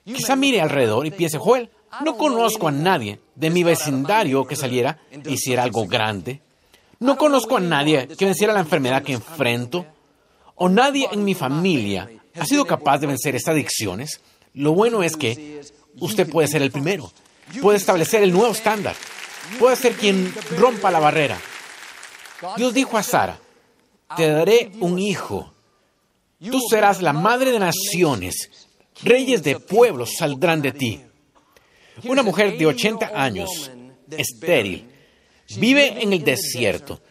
Quizá 0.03 0.35
mire 0.35 0.61
alrededor 0.61 1.05
y 1.05 1.11
piense, 1.11 1.37
Joel, 1.37 1.69
no 2.03 2.17
conozco 2.17 2.67
a 2.67 2.71
nadie 2.71 3.19
de 3.35 3.49
mi 3.49 3.63
vecindario 3.63 4.45
que 4.45 4.55
saliera 4.55 4.99
e 5.11 5.31
hiciera 5.31 5.63
algo 5.63 5.87
grande. 5.87 6.41
No 6.99 7.17
conozco 7.17 7.57
a 7.57 7.59
nadie 7.59 8.07
que 8.07 8.25
venciera 8.25 8.53
la 8.53 8.59
enfermedad 8.59 9.03
que 9.03 9.13
enfrento. 9.13 9.85
O 10.55 10.69
nadie 10.69 11.07
en 11.11 11.23
mi 11.23 11.35
familia 11.35 12.09
ha 12.39 12.45
sido 12.45 12.65
capaz 12.65 12.99
de 12.99 13.07
vencer 13.07 13.35
estas 13.35 13.53
adicciones, 13.53 14.21
lo 14.53 14.73
bueno 14.73 15.03
es 15.03 15.15
que 15.15 15.61
usted 15.99 16.29
puede 16.29 16.47
ser 16.47 16.61
el 16.61 16.71
primero, 16.71 17.11
puede 17.61 17.77
establecer 17.77 18.23
el 18.23 18.31
nuevo 18.31 18.53
estándar, 18.53 18.95
puede 19.59 19.75
ser 19.75 19.93
quien 19.93 20.33
rompa 20.57 20.91
la 20.91 20.99
barrera. 20.99 21.37
Dios 22.57 22.73
dijo 22.73 22.97
a 22.97 23.03
Sara, 23.03 23.39
te 24.15 24.27
daré 24.27 24.71
un 24.79 24.99
hijo, 24.99 25.53
tú 26.39 26.59
serás 26.69 27.01
la 27.01 27.13
madre 27.13 27.51
de 27.51 27.59
naciones, 27.59 28.67
reyes 29.03 29.43
de 29.43 29.59
pueblos 29.59 30.15
saldrán 30.17 30.61
de 30.61 30.71
ti. 30.71 31.01
Una 32.05 32.23
mujer 32.23 32.57
de 32.57 32.65
80 32.65 33.11
años, 33.13 33.71
estéril, 34.11 34.89
vive 35.57 36.01
en 36.01 36.13
el 36.13 36.23
desierto, 36.23 37.01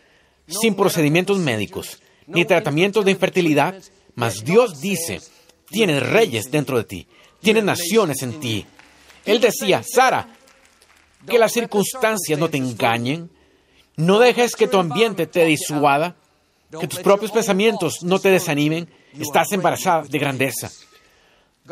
sin 0.46 0.74
procedimientos 0.74 1.38
médicos, 1.38 2.00
ni 2.26 2.44
tratamientos 2.44 3.04
de 3.04 3.12
infertilidad, 3.12 3.74
mas 4.14 4.44
Dios 4.44 4.80
dice, 4.80 5.20
tienes 5.68 6.02
reyes 6.02 6.50
dentro 6.50 6.78
de 6.78 6.84
ti, 6.84 7.06
tienes 7.40 7.64
naciones 7.64 8.22
en 8.22 8.40
ti. 8.40 8.66
Él 9.24 9.40
decía, 9.40 9.82
Sara, 9.82 10.28
que 11.26 11.38
las 11.38 11.52
circunstancias 11.52 12.38
no 12.38 12.48
te 12.48 12.58
engañen, 12.58 13.30
no 13.96 14.18
dejes 14.18 14.56
que 14.56 14.68
tu 14.68 14.78
ambiente 14.78 15.26
te 15.26 15.44
disuada, 15.44 16.16
que 16.80 16.88
tus 16.88 17.00
propios 17.00 17.30
pensamientos 17.30 18.02
no 18.02 18.18
te 18.18 18.30
desanimen, 18.30 18.88
estás 19.18 19.52
embarazada 19.52 20.02
de 20.02 20.18
grandeza. 20.18 20.70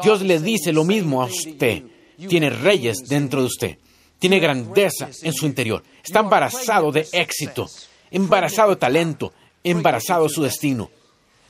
Dios 0.03 0.23
le 0.23 0.41
dice 0.41 0.73
lo 0.73 0.85
mismo 0.85 1.23
a 1.23 1.27
usted, 1.27 1.83
tiene 2.29 2.51
reyes 2.51 2.99
dentro 3.09 3.41
de 3.41 3.47
usted, 3.47 3.79
tiene 4.19 4.39
grandeza 4.39 5.11
en 5.23 5.33
su 5.33 5.47
interior, 5.47 5.83
está 6.03 6.21
embarazado 6.21 6.93
de 6.93 7.07
éxito, 7.13 7.67
embarazado 8.11 8.71
de 8.71 8.77
talento, 8.77 9.33
embarazado 9.64 10.28
su 10.28 10.42
destino. 10.42 10.90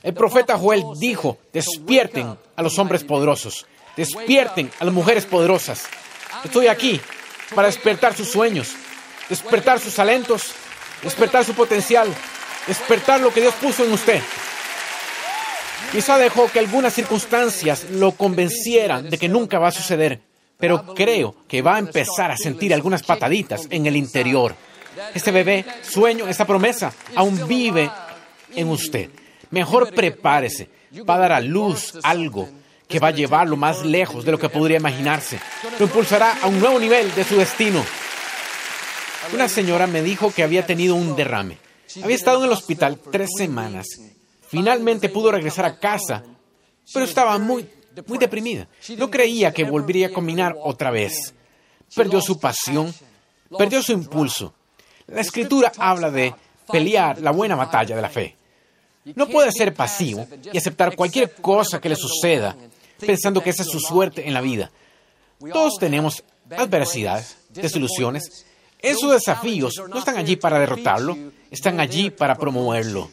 El 0.01 0.13
profeta 0.13 0.57
Joel 0.57 0.83
dijo, 0.99 1.37
despierten 1.53 2.37
a 2.55 2.61
los 2.61 2.77
hombres 2.77 3.03
poderosos, 3.03 3.65
despierten 3.95 4.69
a 4.79 4.85
las 4.85 4.93
mujeres 4.93 5.25
poderosas. 5.25 5.85
Estoy 6.43 6.67
aquí 6.67 6.99
para 7.55 7.67
despertar 7.67 8.15
sus 8.15 8.29
sueños, 8.29 8.73
despertar 9.29 9.79
sus 9.79 9.95
talentos, 9.95 10.51
despertar 11.01 11.45
su 11.45 11.53
potencial, 11.53 12.13
despertar 12.67 13.21
lo 13.21 13.33
que 13.33 13.41
Dios 13.41 13.53
puso 13.55 13.85
en 13.85 13.93
usted. 13.93 14.21
Quizá 15.91 16.17
dejó 16.17 16.47
que 16.51 16.59
algunas 16.59 16.93
circunstancias 16.93 17.85
lo 17.91 18.13
convencieran 18.13 19.09
de 19.09 19.17
que 19.17 19.29
nunca 19.29 19.59
va 19.59 19.67
a 19.67 19.71
suceder, 19.71 20.21
pero 20.57 20.93
creo 20.95 21.35
que 21.47 21.61
va 21.61 21.75
a 21.75 21.79
empezar 21.79 22.31
a 22.31 22.37
sentir 22.37 22.73
algunas 22.73 23.03
pataditas 23.03 23.67
en 23.69 23.85
el 23.85 23.95
interior. 23.95 24.55
Este 25.13 25.31
bebé, 25.31 25.65
sueño, 25.81 26.27
esta 26.27 26.45
promesa, 26.45 26.93
aún 27.15 27.47
vive 27.47 27.89
en 28.55 28.69
usted. 28.69 29.09
Mejor 29.51 29.93
prepárese. 29.93 30.69
Va 31.07 31.15
a 31.15 31.19
dar 31.19 31.31
a 31.31 31.39
luz 31.39 31.97
algo 32.03 32.49
que 32.87 32.99
va 32.99 33.07
a 33.07 33.11
llevarlo 33.11 33.55
más 33.55 33.83
lejos 33.83 34.23
de 34.25 34.31
lo 34.31 34.39
que 34.39 34.49
podría 34.49 34.77
imaginarse. 34.77 35.39
Lo 35.79 35.85
impulsará 35.85 36.37
a 36.41 36.47
un 36.47 36.59
nuevo 36.59 36.79
nivel 36.79 37.13
de 37.15 37.23
su 37.23 37.35
destino. 37.37 37.83
Una 39.33 39.47
señora 39.47 39.87
me 39.87 40.01
dijo 40.01 40.31
que 40.31 40.43
había 40.43 40.65
tenido 40.65 40.95
un 40.95 41.15
derrame. 41.15 41.57
Había 42.03 42.15
estado 42.15 42.39
en 42.39 42.45
el 42.45 42.51
hospital 42.51 42.99
tres 43.11 43.29
semanas. 43.35 43.87
Finalmente 44.47 45.09
pudo 45.09 45.31
regresar 45.31 45.65
a 45.65 45.79
casa, 45.79 46.23
pero 46.93 47.05
estaba 47.05 47.37
muy, 47.39 47.67
muy 48.05 48.17
deprimida. 48.17 48.67
No 48.97 49.09
creía 49.09 49.51
que 49.53 49.63
volvería 49.63 50.07
a 50.07 50.13
caminar 50.13 50.55
otra 50.61 50.91
vez. 50.91 51.33
Perdió 51.95 52.21
su 52.21 52.39
pasión, 52.39 52.93
perdió 53.57 53.81
su 53.81 53.93
impulso. 53.93 54.53
La 55.07 55.21
escritura 55.21 55.71
habla 55.77 56.11
de 56.11 56.33
pelear 56.71 57.19
la 57.21 57.31
buena 57.31 57.55
batalla 57.55 57.95
de 57.95 58.01
la 58.01 58.09
fe. 58.09 58.35
No 59.15 59.27
puede 59.27 59.51
ser 59.51 59.73
pasivo 59.73 60.27
y 60.51 60.57
aceptar 60.57 60.95
cualquier 60.95 61.33
cosa 61.35 61.79
que 61.79 61.89
le 61.89 61.95
suceda 61.95 62.55
pensando 63.05 63.41
que 63.41 63.49
esa 63.49 63.63
es 63.63 63.69
su 63.69 63.79
suerte 63.79 64.27
en 64.27 64.33
la 64.33 64.41
vida. 64.41 64.71
Todos 65.51 65.77
tenemos 65.79 66.23
adversidades, 66.55 67.37
desilusiones. 67.49 68.45
Esos 68.79 69.11
desafíos 69.11 69.81
no 69.89 69.99
están 69.99 70.17
allí 70.17 70.35
para 70.35 70.59
derrotarlo, 70.59 71.17
están 71.51 71.79
allí 71.79 72.09
para 72.09 72.35
promoverlo. 72.35 73.09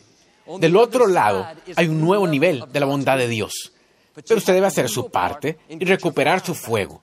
Del 0.59 0.77
otro 0.77 1.07
lado, 1.07 1.47
hay 1.77 1.87
un 1.87 2.01
nuevo 2.01 2.27
nivel 2.27 2.65
de 2.73 2.81
la 2.81 2.87
bondad 2.87 3.19
de 3.19 3.29
Dios. 3.29 3.73
Pero 4.15 4.39
usted 4.39 4.55
debe 4.55 4.67
hacer 4.67 4.89
su 4.89 5.11
parte 5.11 5.59
y 5.69 5.85
recuperar 5.85 6.45
su 6.45 6.55
fuego. 6.55 7.03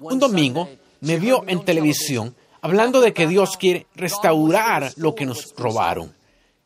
Un 0.00 0.18
domingo 0.18 0.68
me 1.00 1.18
vio 1.18 1.44
en 1.46 1.64
televisión 1.64 2.34
hablando 2.62 3.00
de 3.00 3.12
que 3.12 3.26
Dios 3.26 3.56
quiere 3.56 3.86
restaurar 3.94 4.92
lo 4.96 5.14
que 5.14 5.26
nos 5.26 5.54
robaron, 5.56 6.14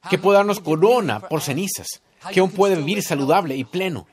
que 0.09 0.19
puede 0.19 0.39
darnos 0.39 0.61
corona 0.61 1.21
por 1.21 1.43
cenizas, 1.43 2.01
que 2.33 2.41
aún 2.41 2.51
puede 2.51 2.77
vivir 2.77 3.03
saludable 3.03 3.57
y 3.57 3.65
pleno. 3.65 4.07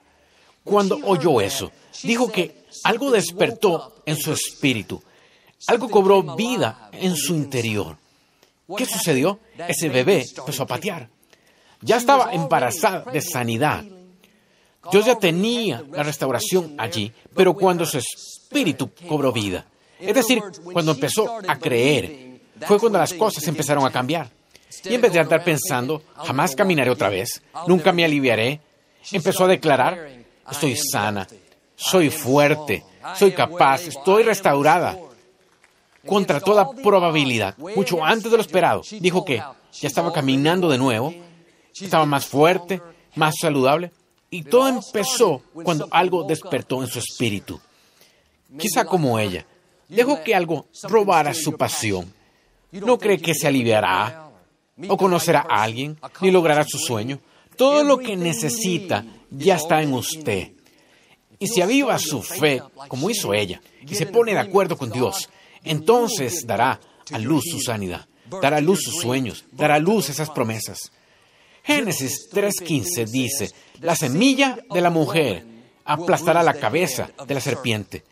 Cuando 0.63 0.99
oyó 1.03 1.39
eso, 1.39 1.71
dijo 2.03 2.31
que 2.31 2.65
algo 2.83 3.11
despertó 3.11 3.95
en 4.05 4.17
su 4.17 4.33
espíritu, 4.33 5.01
algo 5.67 5.89
cobró 5.89 6.35
vida 6.35 6.89
en 6.91 7.15
su 7.15 7.35
interior. 7.35 7.97
¿Qué 8.75 8.85
sucedió? 8.85 9.39
Ese 9.67 9.87
bebé 9.89 10.25
empezó 10.37 10.63
a 10.63 10.67
patear. 10.67 11.09
Ya 11.81 11.97
estaba 11.97 12.33
embarazada 12.33 13.09
de 13.11 13.21
sanidad. 13.21 13.85
Dios 14.91 15.05
ya 15.05 15.15
tenía 15.15 15.83
la 15.91 16.03
restauración 16.03 16.75
allí, 16.77 17.11
pero 17.35 17.53
cuando 17.53 17.85
su 17.85 17.97
espíritu 17.97 18.91
cobró 19.07 19.31
vida, 19.31 19.65
es 19.99 20.13
decir, 20.13 20.41
cuando 20.71 20.91
empezó 20.91 21.39
a 21.47 21.57
creer, 21.57 22.41
fue 22.65 22.79
cuando 22.79 22.99
las 22.99 23.13
cosas 23.13 23.47
empezaron 23.47 23.85
a 23.85 23.91
cambiar. 23.91 24.29
Y 24.83 24.93
en 24.93 25.01
vez 25.01 25.13
de 25.13 25.19
andar 25.19 25.43
pensando, 25.43 26.01
jamás 26.15 26.55
caminaré 26.55 26.89
otra 26.89 27.09
vez, 27.09 27.41
nunca 27.67 27.91
me 27.91 28.05
aliviaré, 28.05 28.61
empezó 29.11 29.45
a 29.45 29.47
declarar, 29.47 30.09
estoy 30.49 30.75
sana, 30.75 31.27
soy 31.75 32.09
fuerte, 32.09 32.83
soy 33.15 33.31
capaz, 33.31 33.83
estoy 33.83 34.23
restaurada. 34.23 34.97
Contra 36.05 36.39
toda 36.39 36.71
probabilidad, 36.71 37.57
mucho 37.57 38.03
antes 38.03 38.31
de 38.31 38.37
lo 38.37 38.41
esperado, 38.41 38.81
dijo 38.99 39.25
que 39.25 39.37
ya 39.37 39.87
estaba 39.87 40.13
caminando 40.13 40.69
de 40.69 40.77
nuevo, 40.77 41.13
estaba 41.73 42.05
más 42.05 42.25
fuerte, 42.25 42.81
más 43.15 43.35
saludable, 43.39 43.91
y 44.29 44.43
todo 44.43 44.67
empezó 44.67 45.41
cuando 45.63 45.87
algo 45.91 46.23
despertó 46.23 46.81
en 46.81 46.87
su 46.87 46.99
espíritu. 46.99 47.59
Quizá 48.57 48.85
como 48.85 49.19
ella, 49.19 49.45
dejó 49.87 50.23
que 50.23 50.35
algo 50.35 50.67
robara 50.83 51.33
su 51.33 51.57
pasión. 51.57 52.13
No 52.71 52.97
cree 52.97 53.19
que 53.19 53.33
se 53.33 53.47
aliviará 53.47 54.26
o 54.87 54.97
conocerá 54.97 55.45
a 55.49 55.63
alguien, 55.63 55.97
ni 56.21 56.31
logrará 56.31 56.63
su 56.63 56.77
sueño. 56.77 57.19
Todo 57.55 57.83
lo 57.83 57.97
que 57.97 58.15
necesita 58.15 59.03
ya 59.31 59.55
está 59.55 59.81
en 59.81 59.93
usted. 59.93 60.51
Y 61.39 61.47
si 61.47 61.61
aviva 61.61 61.97
su 61.99 62.21
fe, 62.21 62.61
como 62.87 63.09
hizo 63.09 63.33
ella, 63.33 63.61
y 63.87 63.95
se 63.95 64.05
pone 64.07 64.33
de 64.33 64.39
acuerdo 64.39 64.77
con 64.77 64.91
Dios, 64.91 65.29
entonces 65.63 66.45
dará 66.45 66.79
a 67.11 67.19
luz 67.19 67.43
su 67.49 67.59
sanidad, 67.59 68.07
dará 68.41 68.57
a 68.57 68.61
luz 68.61 68.81
sus 68.83 69.01
sueños, 69.01 69.45
dará 69.51 69.75
a 69.75 69.79
luz 69.79 70.09
esas 70.09 70.29
promesas. 70.29 70.91
Génesis 71.63 72.29
3.15 72.31 73.07
dice, 73.07 73.51
la 73.81 73.95
semilla 73.95 74.57
de 74.73 74.81
la 74.81 74.89
mujer 74.89 75.45
aplastará 75.85 76.41
la 76.41 76.53
cabeza 76.53 77.09
de 77.27 77.33
la 77.33 77.41
serpiente. 77.41 78.03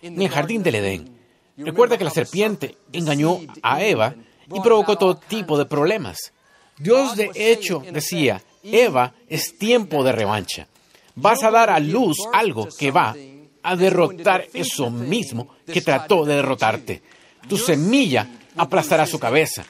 En 0.00 0.20
el 0.20 0.28
jardín 0.28 0.62
del 0.62 0.76
Edén, 0.76 1.18
recuerda 1.56 1.98
que 1.98 2.04
la 2.04 2.10
serpiente 2.10 2.76
engañó 2.92 3.38
a 3.62 3.82
Eva 3.82 4.14
y 4.50 4.60
provocó 4.60 4.96
todo 4.96 5.16
tipo 5.16 5.58
de 5.58 5.66
problemas. 5.66 6.32
Dios 6.78 7.16
de 7.16 7.30
hecho 7.34 7.82
decía, 7.92 8.42
Eva, 8.62 9.14
es 9.28 9.58
tiempo 9.58 10.02
de 10.02 10.12
revancha. 10.12 10.68
Vas 11.14 11.42
a 11.42 11.50
dar 11.50 11.70
a 11.70 11.78
luz 11.78 12.16
algo 12.32 12.68
que 12.78 12.90
va 12.90 13.14
a 13.62 13.76
derrotar 13.76 14.46
eso 14.52 14.90
mismo 14.90 15.56
que 15.66 15.80
trató 15.80 16.24
de 16.24 16.36
derrotarte. 16.36 17.02
Tu 17.48 17.56
semilla 17.56 18.28
aplastará 18.56 19.06
su 19.06 19.18
cabeza. 19.18 19.64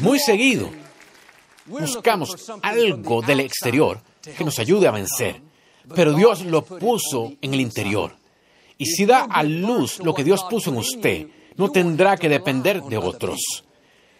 muy 0.00 0.18
seguido, 0.18 0.70
buscamos 1.66 2.50
algo 2.62 3.22
del 3.22 3.40
exterior 3.40 4.00
que 4.36 4.44
nos 4.44 4.58
ayude 4.58 4.88
a 4.88 4.92
vencer, 4.92 5.40
pero 5.94 6.12
Dios 6.14 6.44
lo 6.44 6.64
puso 6.64 7.32
en 7.40 7.54
el 7.54 7.60
interior. 7.60 8.14
Y 8.78 8.86
si 8.86 9.06
da 9.06 9.24
a 9.24 9.42
luz 9.42 9.98
lo 10.00 10.14
que 10.14 10.24
Dios 10.24 10.44
puso 10.48 10.70
en 10.70 10.76
usted, 10.76 11.26
no 11.62 11.70
tendrá 11.70 12.16
que 12.16 12.28
depender 12.28 12.82
de 12.82 12.98
otros. 12.98 13.62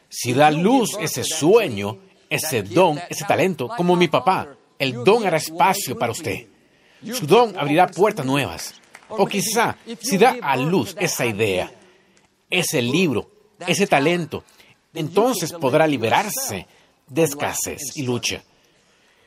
Si 0.08 0.32
da 0.32 0.48
luz 0.48 0.96
ese 1.00 1.24
sueño, 1.24 1.98
ese 2.30 2.62
don, 2.62 3.00
ese 3.08 3.24
talento, 3.24 3.66
como 3.66 3.96
mi 3.96 4.06
papá, 4.06 4.54
el 4.78 5.02
don 5.02 5.26
hará 5.26 5.38
espacio 5.38 5.98
para 5.98 6.12
usted. 6.12 6.46
Su 7.02 7.26
don 7.26 7.58
abrirá 7.58 7.88
puertas 7.88 8.24
nuevas. 8.24 8.74
O 9.08 9.26
quizá, 9.26 9.76
si 10.00 10.18
da 10.18 10.36
a 10.40 10.56
luz 10.56 10.94
esa 11.00 11.26
idea, 11.26 11.74
ese 12.48 12.80
libro, 12.80 13.28
ese 13.66 13.88
talento, 13.88 14.44
entonces 14.94 15.52
podrá 15.52 15.84
liberarse 15.88 16.68
de 17.08 17.22
escasez 17.24 17.96
y 17.96 18.02
lucha. 18.04 18.44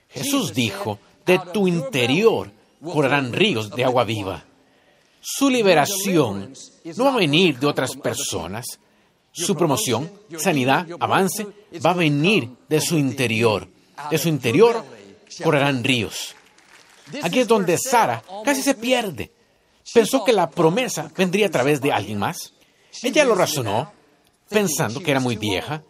Jesús 0.09 0.53
dijo, 0.53 0.99
de 1.25 1.37
tu 1.51 1.67
interior 1.67 2.49
correrán 2.81 3.33
ríos 3.33 3.71
de 3.71 3.83
agua 3.83 4.05
viva. 4.05 4.45
Su 5.27 5.49
liberación 5.49 6.53
no 6.95 7.05
va 7.05 7.13
a 7.13 7.17
venir 7.17 7.57
de 7.57 7.65
otras 7.65 7.95
personas, 7.95 8.63
su 9.31 9.55
promoción, 9.55 10.11
sanidad, 10.37 10.87
avance, 10.99 11.47
va 11.83 11.89
a 11.89 11.95
venir 11.95 12.51
de 12.69 12.79
su 12.79 12.95
interior. 12.95 13.67
De 14.11 14.19
su 14.19 14.29
interior 14.29 14.85
correrán 15.43 15.83
ríos. 15.83 16.35
Aquí 17.23 17.39
es 17.39 17.47
donde 17.47 17.75
Sara 17.79 18.23
casi 18.43 18.61
se 18.61 18.75
pierde. 18.75 19.31
Pensó 19.91 20.23
que 20.23 20.31
la 20.31 20.47
promesa 20.47 21.11
vendría 21.17 21.47
a 21.47 21.51
través 21.51 21.81
de 21.81 21.91
alguien 21.91 22.19
más. 22.19 22.53
Ella 23.01 23.25
lo 23.25 23.33
razonó, 23.33 23.91
pensando 24.47 24.99
que 24.99 25.09
era 25.09 25.19
muy 25.19 25.37
vieja. 25.37 25.81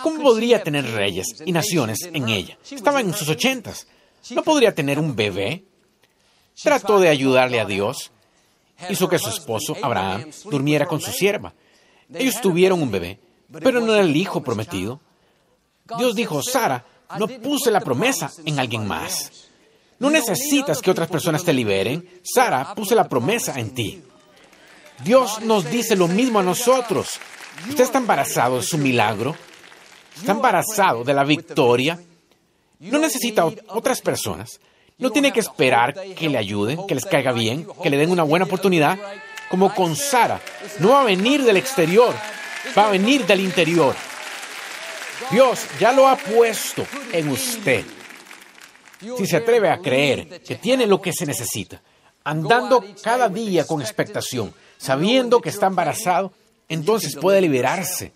¿Cómo 0.00 0.22
podría 0.22 0.62
tener 0.62 0.88
reyes 0.92 1.26
y 1.44 1.50
naciones 1.50 1.98
en 2.04 2.28
ella? 2.28 2.56
Estaba 2.70 3.00
en 3.00 3.12
sus 3.14 3.28
ochentas. 3.28 3.88
¿No 4.30 4.44
podría 4.44 4.72
tener 4.72 5.00
un 5.00 5.16
bebé? 5.16 5.64
Trató 6.62 7.00
de 7.00 7.08
ayudarle 7.08 7.58
a 7.58 7.64
Dios. 7.64 8.12
Hizo 8.88 9.08
que 9.08 9.18
su 9.18 9.28
esposo, 9.28 9.76
Abraham, 9.82 10.30
durmiera 10.50 10.86
con 10.86 11.00
su 11.00 11.12
sierva. 11.12 11.52
Ellos 12.12 12.40
tuvieron 12.40 12.82
un 12.82 12.90
bebé, 12.90 13.18
pero 13.62 13.80
no 13.80 13.94
era 13.94 14.02
el 14.02 14.16
hijo 14.16 14.42
prometido. 14.42 15.00
Dios 15.98 16.14
dijo, 16.14 16.42
Sara, 16.42 16.84
no 17.18 17.28
puse 17.28 17.70
la 17.70 17.80
promesa 17.80 18.32
en 18.44 18.58
alguien 18.58 18.86
más. 18.86 19.48
No 19.98 20.10
necesitas 20.10 20.80
que 20.80 20.90
otras 20.90 21.08
personas 21.08 21.44
te 21.44 21.52
liberen. 21.52 22.08
Sara, 22.22 22.74
puse 22.74 22.94
la 22.94 23.08
promesa 23.08 23.58
en 23.58 23.74
ti. 23.74 24.02
Dios 25.04 25.40
nos 25.42 25.70
dice 25.70 25.96
lo 25.96 26.08
mismo 26.08 26.38
a 26.38 26.42
nosotros. 26.42 27.18
Usted 27.68 27.84
está 27.84 27.98
embarazado 27.98 28.56
de 28.56 28.62
su 28.62 28.78
milagro. 28.78 29.36
Está 30.16 30.32
embarazado 30.32 31.04
de 31.04 31.14
la 31.14 31.24
victoria. 31.24 32.00
No 32.80 32.98
necesita 32.98 33.44
otras 33.44 34.00
personas. 34.00 34.60
No 35.00 35.10
tiene 35.10 35.32
que 35.32 35.40
esperar 35.40 35.94
que 36.14 36.28
le 36.28 36.38
ayuden, 36.38 36.86
que 36.86 36.94
les 36.94 37.04
caiga 37.04 37.32
bien, 37.32 37.66
que 37.82 37.90
le 37.90 37.96
den 37.96 38.10
una 38.10 38.22
buena 38.22 38.44
oportunidad 38.44 38.98
como 39.50 39.74
con 39.74 39.96
Sara, 39.96 40.40
no 40.78 40.90
va 40.90 41.00
a 41.00 41.04
venir 41.04 41.42
del 41.42 41.56
exterior, 41.56 42.14
va 42.78 42.86
a 42.86 42.90
venir 42.92 43.26
del 43.26 43.40
interior. 43.40 43.96
Dios 45.32 45.66
ya 45.80 45.92
lo 45.92 46.06
ha 46.06 46.16
puesto 46.16 46.86
en 47.12 47.28
usted. 47.28 47.84
Si 49.18 49.26
se 49.26 49.36
atreve 49.36 49.68
a 49.68 49.78
creer 49.78 50.40
que 50.42 50.54
tiene 50.54 50.86
lo 50.86 51.00
que 51.00 51.12
se 51.12 51.26
necesita, 51.26 51.82
andando 52.22 52.84
cada 53.02 53.28
día 53.28 53.66
con 53.66 53.80
expectación, 53.80 54.54
sabiendo 54.78 55.40
que 55.40 55.48
está 55.48 55.66
embarazado, 55.66 56.32
entonces 56.68 57.16
puede 57.16 57.40
liberarse. 57.40 58.12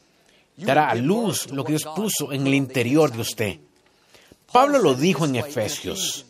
Dará 0.57 0.89
a 0.89 0.95
luz 0.95 1.51
lo 1.51 1.65
que 1.65 1.73
Dios 1.73 1.89
puso 1.97 2.33
en 2.33 2.47
el 2.47 2.55
interior 2.55 3.11
de 3.11 3.21
usted. 3.21 3.59
Pablo 4.53 4.79
lo 4.79 4.95
dijo 4.95 5.25
en 5.25 5.35
Efesios. 5.35 6.27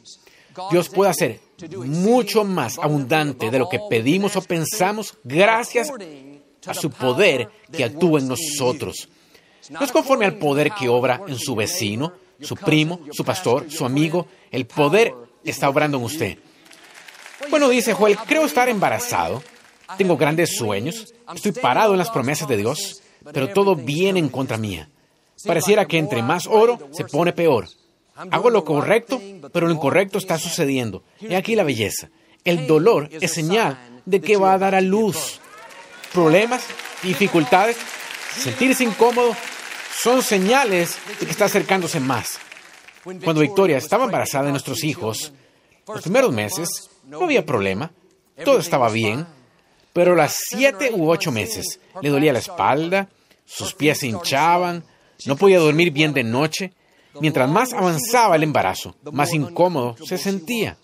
Dios 0.71 0.89
puede 0.89 1.11
hacer 1.11 1.41
mucho 1.87 2.45
más 2.45 2.79
abundante 2.79 3.51
de 3.51 3.59
lo 3.59 3.69
que 3.69 3.81
pedimos 3.89 4.37
o 4.37 4.43
pensamos 4.43 5.17
gracias 5.25 5.91
a 6.67 6.75
su 6.75 6.91
poder 6.91 7.49
que 7.73 7.85
actúa 7.85 8.21
en 8.21 8.29
nosotros. 8.29 9.09
No 9.71 9.81
es 9.81 9.93
conforme 9.93 10.27
al 10.27 10.37
poder 10.37 10.73
que 10.73 10.89
obra 10.89 11.23
en 11.27 11.39
su 11.39 11.55
vecino, 11.55 12.13
su 12.41 12.57
primo, 12.57 13.01
su 13.13 13.25
pastor, 13.25 13.71
su 13.71 13.85
amigo. 13.85 14.27
El 14.51 14.67
poder 14.67 15.15
está 15.45 15.69
obrando 15.69 15.99
en 15.99 16.05
usted. 16.05 16.39
Bueno, 17.51 17.69
dice 17.69 17.95
Joel, 17.95 18.17
creo 18.19 18.45
estar 18.45 18.69
embarazado. 18.69 19.43
Tengo 19.97 20.17
grandes 20.17 20.57
sueños. 20.57 21.15
Estoy 21.35 21.53
parado 21.53 21.93
en 21.93 21.99
las 21.99 22.11
promesas 22.11 22.49
de 22.49 22.57
Dios, 22.57 23.03
pero 23.33 23.51
todo 23.51 23.75
viene 23.75 24.19
en 24.19 24.29
contra 24.29 24.57
mía. 24.57 24.89
Pareciera 25.47 25.87
que 25.87 25.99
entre 25.99 26.23
más 26.23 26.47
oro, 26.47 26.89
se 26.93 27.05
pone 27.05 27.33
peor. 27.33 27.69
Hago 28.17 28.51
lo 28.51 28.65
correcto, 28.65 29.21
pero 29.53 29.67
lo 29.67 29.75
incorrecto 29.75 30.19
está 30.19 30.39
sucediendo. 30.39 31.03
He 31.21 31.37
aquí 31.37 31.57
la 31.57 31.65
belleza. 31.65 32.11
El 32.45 32.67
dolor 32.67 33.09
es 33.11 33.33
señal 33.33 33.79
de 34.05 34.21
que 34.21 34.37
va 34.37 34.53
a 34.53 34.59
dar 34.59 34.75
a 34.75 34.81
luz. 34.81 35.41
Problemas, 36.13 36.65
dificultades, 37.03 37.77
sentirse 38.37 38.85
incómodo, 38.85 39.35
son 39.99 40.23
señales 40.23 40.99
de 41.19 41.27
que 41.27 41.33
está 41.33 41.47
acercándose 41.47 41.99
más. 41.99 42.39
Cuando 43.03 43.41
Victoria 43.41 43.79
estaba 43.79 44.05
embarazada 44.05 44.47
de 44.47 44.51
nuestros 44.53 44.85
hijos, 44.85 45.33
los 45.87 46.03
primeros 46.03 46.33
meses 46.33 46.91
no 47.07 47.25
había 47.25 47.45
problema, 47.45 47.91
todo 48.45 48.59
estaba 48.59 48.91
bien, 48.91 49.27
pero 49.93 50.13
a 50.13 50.17
las 50.17 50.37
siete 50.49 50.91
u 50.93 51.11
ocho 51.11 51.31
meses 51.31 51.81
le 52.01 52.11
dolía 52.11 52.33
la 52.33 52.39
espalda, 52.39 53.09
sus 53.45 53.75
pies 53.75 53.99
se 53.99 54.07
hinchaban, 54.07 54.85
no 55.27 55.37
podía 55.37 55.59
dormir 55.59 55.91
bien 55.91 56.13
de 56.13 56.25
noche. 56.25 56.73
Mientras 57.21 57.49
más 57.49 57.73
avanzaba 57.73 58.37
el 58.37 58.43
embarazo, 58.43 58.95
más 59.13 59.33
incómodo 59.33 59.97
se 60.05 60.19
sentía. 60.19 60.77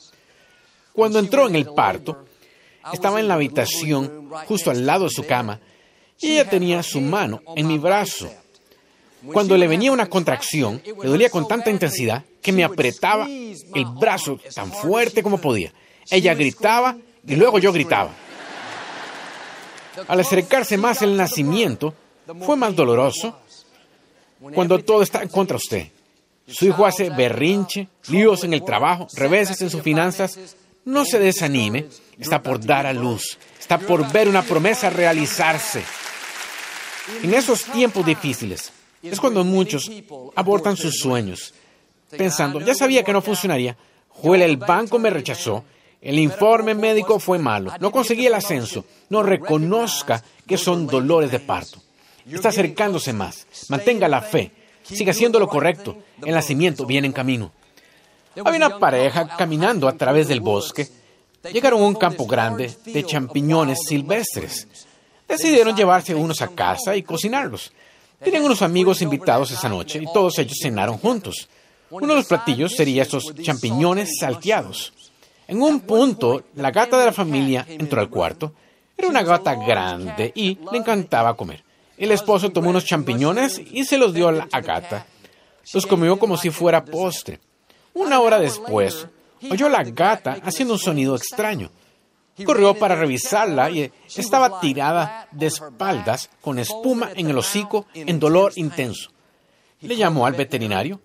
Cuando 0.93 1.19
entró 1.19 1.49
en 1.49 1.57
el 1.57 1.67
parto, 1.67 2.25
estaba 2.93 3.21
en 3.21 3.29
la 3.29 3.35
habitación 3.35 4.31
justo 4.47 4.71
al 4.71 4.87
lado 4.87 5.05
de 5.05 5.11
su 5.11 5.25
cama 5.27 5.61
y 6.21 6.33
ella 6.33 6.49
tenía 6.49 6.83
su 6.83 7.01
mano 7.01 7.41
en 7.57 7.67
mi 7.67 7.79
brazo. 7.79 8.31
Cuando 9.33 9.57
le 9.57 9.69
venía 9.69 9.93
una 9.93 10.09
contracción, 10.09 10.83
le 10.85 11.09
dolía 11.09 11.31
con 11.31 11.47
tanta 11.47 11.71
intensidad 11.71 12.25
que 12.41 12.53
me 12.53 12.65
apretaba 12.65 13.27
el 13.27 13.85
brazo 13.99 14.39
tan 14.55 14.73
fuerte 14.73 15.23
como 15.23 15.39
podía. 15.39 15.73
Ella 16.11 16.35
gritaba 16.35 16.97
y 17.27 17.37
luego 17.37 17.59
yo 17.59 17.73
gritaba. 17.73 18.11
Al 20.09 20.21
acercarse 20.21 20.79
más 20.79 21.03
el 21.03 21.17
nacimiento, 21.17 21.95
fue 22.41 22.57
más 22.57 22.75
doloroso 22.75 23.39
cuando 24.55 24.79
todo 24.79 25.03
está 25.03 25.23
en 25.23 25.29
contra 25.29 25.57
usted. 25.57 25.89
Su 26.53 26.67
hijo 26.67 26.87
hace 26.87 27.11
berrinche, 27.11 27.89
líos 28.09 28.45
en 28.45 28.55
el 28.55 28.65
trabajo, 28.65 29.07
reveses 29.15 29.61
en 29.63 29.71
sus 29.71 29.83
finanzas. 29.83 30.39
No 30.85 31.05
se 31.05 31.19
desanime, 31.19 31.87
está 32.19 32.43
por 32.43 32.65
dar 32.65 32.87
a 32.87 32.93
luz, 32.93 33.39
está 33.59 33.79
por 33.79 34.11
ver 34.13 34.29
una 34.29 34.43
promesa 34.43 34.91
realizarse. 34.91 35.83
En 37.23 37.35
esos 37.35 37.65
tiempos 37.65 38.05
difíciles 38.05 38.73
es 39.03 39.21
cuando 39.21 39.45
muchos 39.45 39.91
abortan 40.37 40.77
sus 40.77 40.99
sueños, 40.99 41.55
pensando, 42.11 42.61
ya 42.61 42.75
sabía 42.75 43.03
que 43.03 43.13
no 43.13 43.23
funcionaría, 43.23 43.77
Joel, 44.09 44.43
el 44.43 44.57
banco 44.57 44.99
me 44.99 45.11
rechazó, 45.11 45.65
el 46.01 46.19
informe 46.19 46.75
médico 46.75 47.19
fue 47.19 47.39
malo, 47.39 47.73
no 47.81 47.91
conseguí 47.91 48.27
el 48.27 48.35
ascenso, 48.35 48.85
no 49.09 49.23
reconozca 49.23 50.23
que 50.47 50.59
son 50.59 50.87
dolores 50.87 51.31
de 51.31 51.41
parto. 51.41 51.83
Está 52.31 52.51
acercándose 52.51 53.13
más, 53.13 53.47
mantenga 53.69 54.09
la 54.09 54.21
fe, 54.21 54.53
siga 54.95 55.13
haciendo 55.13 55.39
lo 55.39 55.49
correcto, 55.49 55.97
el 56.25 56.35
nacimiento 56.35 56.87
viene 56.87 57.07
en 57.07 57.13
camino. 57.13 57.53
Había 58.45 58.67
una 58.67 58.79
pareja 58.79 59.37
caminando 59.37 59.89
a 59.89 59.97
través 59.97 60.29
del 60.29 60.41
bosque. 60.41 60.89
Llegaron 61.53 61.83
a 61.83 61.87
un 61.87 61.95
campo 61.95 62.27
grande 62.27 62.75
de 62.85 63.05
champiñones 63.05 63.81
silvestres. 63.87 64.69
Decidieron 65.27 65.77
llevarse 65.77 66.15
unos 66.15 66.41
a 66.43 66.49
casa 66.49 66.97
y 66.97 67.03
cocinarlos. 67.03 67.73
Tenían 68.23 68.45
unos 68.45 68.63
amigos 68.63 69.01
invitados 69.03 69.51
esa 69.51 69.69
noche 69.69 70.01
y 70.03 70.13
todos 70.13 70.39
ellos 70.39 70.59
cenaron 70.61 70.99
juntos. 70.99 71.49
Uno 71.91 72.09
de 72.09 72.17
los 72.17 72.27
platillos 72.27 72.73
sería 72.77 73.03
estos 73.03 73.35
champiñones 73.35 74.19
salteados. 74.21 74.93
En 75.49 75.63
un 75.63 75.81
punto, 75.81 76.45
la 76.55 76.71
gata 76.71 76.99
de 76.99 77.07
la 77.07 77.13
familia 77.13 77.65
entró 77.69 78.01
al 78.01 78.11
cuarto. 78.11 78.53
Era 78.97 79.09
una 79.09 79.23
gata 79.23 79.55
grande 79.55 80.31
y 80.35 80.59
le 80.71 80.79
encantaba 80.79 81.37
comer. 81.37 81.65
El 82.01 82.13
esposo 82.13 82.49
tomó 82.51 82.71
unos 82.71 82.87
champiñones 82.87 83.61
y 83.73 83.85
se 83.85 83.99
los 83.99 84.15
dio 84.15 84.29
a 84.29 84.33
la 84.33 84.47
gata. 84.63 85.05
Los 85.75 85.87
comió 85.87 86.19
como 86.19 86.39
si 86.39 86.49
fuera 86.49 86.83
postre. 86.83 87.41
Una 87.93 88.21
hora 88.21 88.41
después, 88.41 89.07
oyó 89.51 89.67
a 89.67 89.69
la 89.69 89.85
gata 89.85 90.39
haciendo 90.43 90.73
un 90.73 90.81
sonido 90.81 91.15
extraño. 91.15 91.71
Corrió 92.47 92.75
para 92.75 92.97
revisarla 92.97 93.71
y 93.71 93.93
estaba 94.17 94.61
tirada 94.61 95.29
de 95.31 95.49
espaldas 95.49 96.31
con 96.41 96.59
espuma 96.59 97.11
en 97.15 97.29
el 97.29 97.37
hocico 97.37 97.85
en 97.93 98.19
dolor 98.19 98.55
intenso. 98.57 99.11
Le 99.83 99.95
llamó 99.95 100.25
al 100.25 100.33
veterinario 100.33 101.03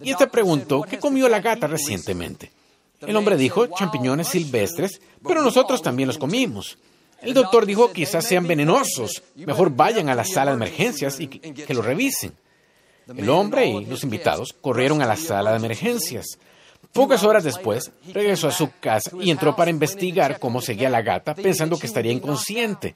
y 0.00 0.12
este 0.12 0.28
preguntó 0.28 0.82
qué 0.82 1.00
comió 1.00 1.28
la 1.28 1.40
gata 1.40 1.66
recientemente. 1.66 2.52
El 3.00 3.16
hombre 3.16 3.36
dijo 3.36 3.66
champiñones 3.66 4.28
silvestres, 4.28 5.00
pero 5.26 5.42
nosotros 5.42 5.82
también 5.82 6.06
los 6.06 6.18
comimos. 6.18 6.78
El 7.26 7.34
doctor 7.34 7.66
dijo 7.66 7.92
quizás 7.92 8.24
sean 8.24 8.46
venenosos. 8.46 9.22
Mejor 9.34 9.70
vayan 9.70 10.08
a 10.08 10.14
la 10.14 10.24
sala 10.24 10.52
de 10.52 10.56
emergencias 10.56 11.18
y 11.20 11.26
que, 11.26 11.52
que 11.52 11.74
lo 11.74 11.82
revisen. 11.82 12.34
El 13.14 13.28
hombre 13.30 13.66
y 13.66 13.84
los 13.84 14.02
invitados 14.02 14.54
corrieron 14.60 15.02
a 15.02 15.06
la 15.06 15.16
sala 15.16 15.50
de 15.50 15.56
emergencias. 15.56 16.38
Pocas 16.92 17.24
horas 17.24 17.44
después, 17.44 17.90
regresó 18.12 18.48
a 18.48 18.52
su 18.52 18.70
casa 18.80 19.10
y 19.20 19.30
entró 19.30 19.54
para 19.54 19.70
investigar 19.70 20.38
cómo 20.38 20.60
seguía 20.60 20.88
la 20.88 21.02
gata, 21.02 21.34
pensando 21.34 21.78
que 21.78 21.86
estaría 21.86 22.12
inconsciente. 22.12 22.94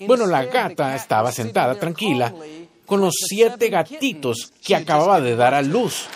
Bueno, 0.00 0.26
la 0.26 0.44
gata 0.44 0.94
estaba 0.96 1.30
sentada 1.30 1.74
tranquila 1.76 2.34
con 2.86 3.00
los 3.00 3.14
siete 3.28 3.68
gatitos 3.68 4.52
que 4.64 4.74
acababa 4.74 5.20
de 5.20 5.36
dar 5.36 5.54
a 5.54 5.62
luz. 5.62 6.06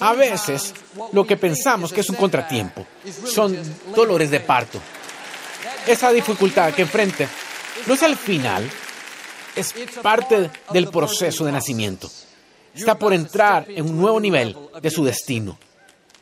A 0.00 0.12
veces, 0.12 0.74
lo 1.12 1.26
que 1.26 1.36
pensamos 1.36 1.92
que 1.92 2.00
es 2.00 2.10
un 2.10 2.16
contratiempo 2.16 2.86
son 3.26 3.56
dolores 3.94 4.30
de 4.30 4.40
parto. 4.40 4.80
Esa 5.86 6.10
dificultad 6.12 6.72
que 6.72 6.82
enfrenta 6.82 7.28
no 7.86 7.94
es 7.94 8.02
al 8.02 8.16
final, 8.16 8.68
es 9.54 9.74
parte 10.02 10.50
del 10.70 10.88
proceso 10.88 11.44
de 11.44 11.52
nacimiento 11.52 12.10
está 12.74 12.98
por 12.98 13.12
entrar 13.12 13.66
en 13.68 13.88
un 13.88 13.96
nuevo 13.96 14.20
nivel 14.20 14.56
de 14.80 14.90
su 14.90 15.04
destino. 15.04 15.58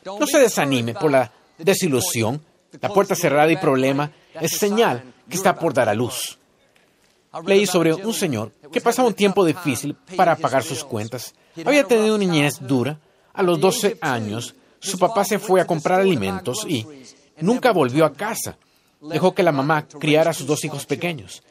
No 0.05 0.27
se 0.27 0.39
desanime 0.39 0.95
por 0.95 1.11
la 1.11 1.33
desilusión. 1.59 2.43
La 2.81 2.89
puerta 2.89 3.15
cerrada 3.15 3.51
y 3.51 3.57
problema 3.57 4.11
es 4.35 4.53
señal 4.53 5.03
que 5.29 5.37
está 5.37 5.55
por 5.55 5.75
dar 5.75 5.89
a 5.89 5.95
luz. 5.95 6.39
Leí 7.47 7.67
sobre 7.67 7.95
un 7.95 8.13
señor 8.13 8.53
que 8.71 8.81
pasaba 8.81 9.09
un 9.09 9.15
tiempo 9.15 9.45
difícil 9.45 9.97
para 10.17 10.37
pagar 10.37 10.63
sus 10.63 10.85
cuentas. 10.85 11.35
Había 11.65 11.85
tenido 11.85 12.15
una 12.15 12.25
niñez 12.25 12.59
dura. 12.61 12.99
A 13.35 13.43
los 13.43 13.59
12 13.61 13.97
años, 14.03 14.55
su 14.79 14.99
papá 14.99 15.25
se 15.25 15.39
fue 15.39 15.61
a 15.61 15.67
comprar 15.67 16.01
alimentos 16.01 16.67
y 16.69 16.87
nunca 17.41 17.73
volvió 17.73 18.05
a 18.05 18.13
casa. 18.13 18.59
Dejó 19.03 19.35
que 19.35 19.43
la 19.43 19.53
mamá 19.53 19.87
criara 19.87 20.31
a 20.31 20.35
sus 20.35 20.47
dos 20.47 20.65
hijos 20.65 20.87
pequeños. 20.87 21.43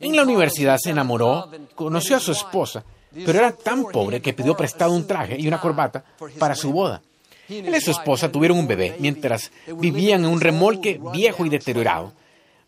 En 0.00 0.16
la 0.16 0.22
universidad 0.22 0.78
se 0.78 0.90
enamoró, 0.90 1.50
conoció 1.74 2.16
a 2.16 2.20
su 2.20 2.32
esposa 2.32 2.84
pero 3.12 3.38
era 3.38 3.52
tan 3.52 3.84
pobre 3.84 4.20
que 4.20 4.32
pidió 4.32 4.56
prestado 4.56 4.92
un 4.92 5.06
traje 5.06 5.36
y 5.38 5.48
una 5.48 5.60
corbata 5.60 6.04
para 6.38 6.54
su 6.54 6.72
boda. 6.72 7.02
Él 7.48 7.74
y 7.74 7.80
su 7.80 7.90
esposa 7.90 8.30
tuvieron 8.30 8.58
un 8.58 8.66
bebé 8.66 8.96
mientras 8.98 9.50
vivían 9.66 10.24
en 10.24 10.30
un 10.30 10.40
remolque 10.40 11.00
viejo 11.12 11.46
y 11.46 11.48
deteriorado. 11.48 12.12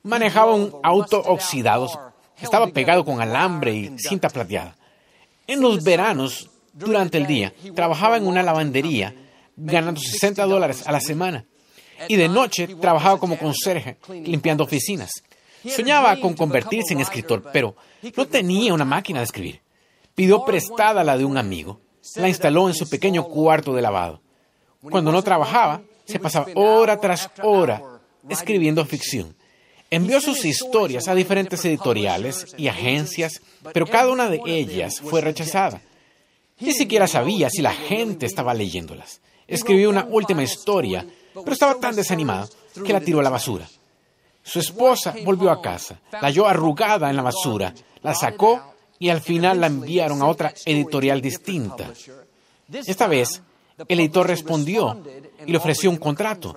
Manejaba 0.03 0.55
un 0.55 0.75
auto 0.83 1.21
oxidado, 1.21 1.89
estaba 2.41 2.69
pegado 2.69 3.05
con 3.05 3.21
alambre 3.21 3.75
y 3.75 3.99
cinta 3.99 4.31
plateada. 4.31 4.75
En 5.47 5.61
los 5.61 5.85
veranos, 5.85 6.49
durante 6.73 7.19
el 7.19 7.27
día, 7.27 7.53
trabajaba 7.75 8.17
en 8.17 8.27
una 8.27 8.43
lavandería 8.43 9.15
ganando 9.57 10.01
60 10.01 10.47
dólares 10.47 10.87
a 10.87 10.93
la 10.93 11.01
semana. 11.01 11.45
Y 12.09 12.17
de 12.17 12.29
noche 12.29 12.69
trabajaba 12.81 13.19
como 13.19 13.39
conserje, 13.39 13.99
limpiando 14.09 14.65
oficinas. 14.65 15.11
Soñaba 15.69 16.19
con 16.19 16.35
convertirse 16.35 16.95
en 16.95 17.01
escritor, 17.01 17.51
pero 17.53 17.77
no 18.17 18.27
tenía 18.27 18.73
una 18.73 18.85
máquina 18.85 19.21
de 19.21 19.25
escribir. 19.25 19.61
Pidió 20.15 20.45
prestada 20.45 21.05
la 21.05 21.17
de 21.17 21.25
un 21.25 21.37
amigo. 21.37 21.81
La 22.17 22.29
instaló 22.29 22.69
en 22.69 22.75
su 22.75 22.89
pequeño 22.89 23.25
cuarto 23.25 23.75
de 23.75 23.83
lavado. 23.83 24.21
Cuando 24.83 25.13
no 25.13 25.23
trabajaba, 25.23 25.83
se 26.07 26.19
pasaba 26.19 26.47
hora 26.55 26.99
tras 26.99 27.31
hora 27.43 27.83
escribiendo 28.29 28.85
ficción. 28.85 29.35
Envió 29.91 30.21
sus 30.21 30.45
historias 30.45 31.09
a 31.09 31.15
diferentes 31.15 31.65
editoriales 31.65 32.55
y 32.57 32.69
agencias, 32.69 33.43
pero 33.73 33.87
cada 33.87 34.11
una 34.11 34.31
de 34.31 34.41
ellas 34.47 35.01
fue 35.01 35.21
rechazada. 35.21 35.83
Ni 36.61 36.73
siquiera 36.73 37.07
sabía 37.07 37.51
si 37.51 37.61
la 37.61 37.73
gente 37.73 38.27
estaba 38.27 38.55
leyéndolas. 38.55 39.21
Escribió 39.49 39.91
una 39.91 40.07
última 40.09 40.43
historia, 40.43 41.07
pero 41.35 41.53
estaba 41.53 41.75
tan 41.77 41.97
desanimado 41.97 42.49
que 42.85 42.93
la 42.93 43.01
tiró 43.01 43.21
a 43.21 43.23
la 43.23 43.31
basura. 43.31 43.69
Su 44.43 44.59
esposa 44.59 45.15
volvió 45.25 45.51
a 45.51 45.61
casa, 45.61 46.01
la 46.13 46.21
halló 46.21 46.47
arrugada 46.47 47.11
en 47.11 47.17
la 47.17 47.23
basura, 47.23 47.75
la 48.03 48.15
sacó 48.15 48.75
y 48.99 49.09
al 49.09 49.21
final 49.21 49.61
la 49.61 49.67
enviaron 49.67 50.23
a 50.23 50.27
otra 50.27 50.53
editorial 50.65 51.21
distinta. 51.21 51.91
Esta 52.73 53.07
vez, 53.07 53.43
el 53.89 54.01
editor 54.01 54.27
respondió 54.27 55.03
y 55.47 55.51
le 55.51 55.59
ofreció 55.59 55.91
un 55.91 55.97
contrato. 55.97 56.55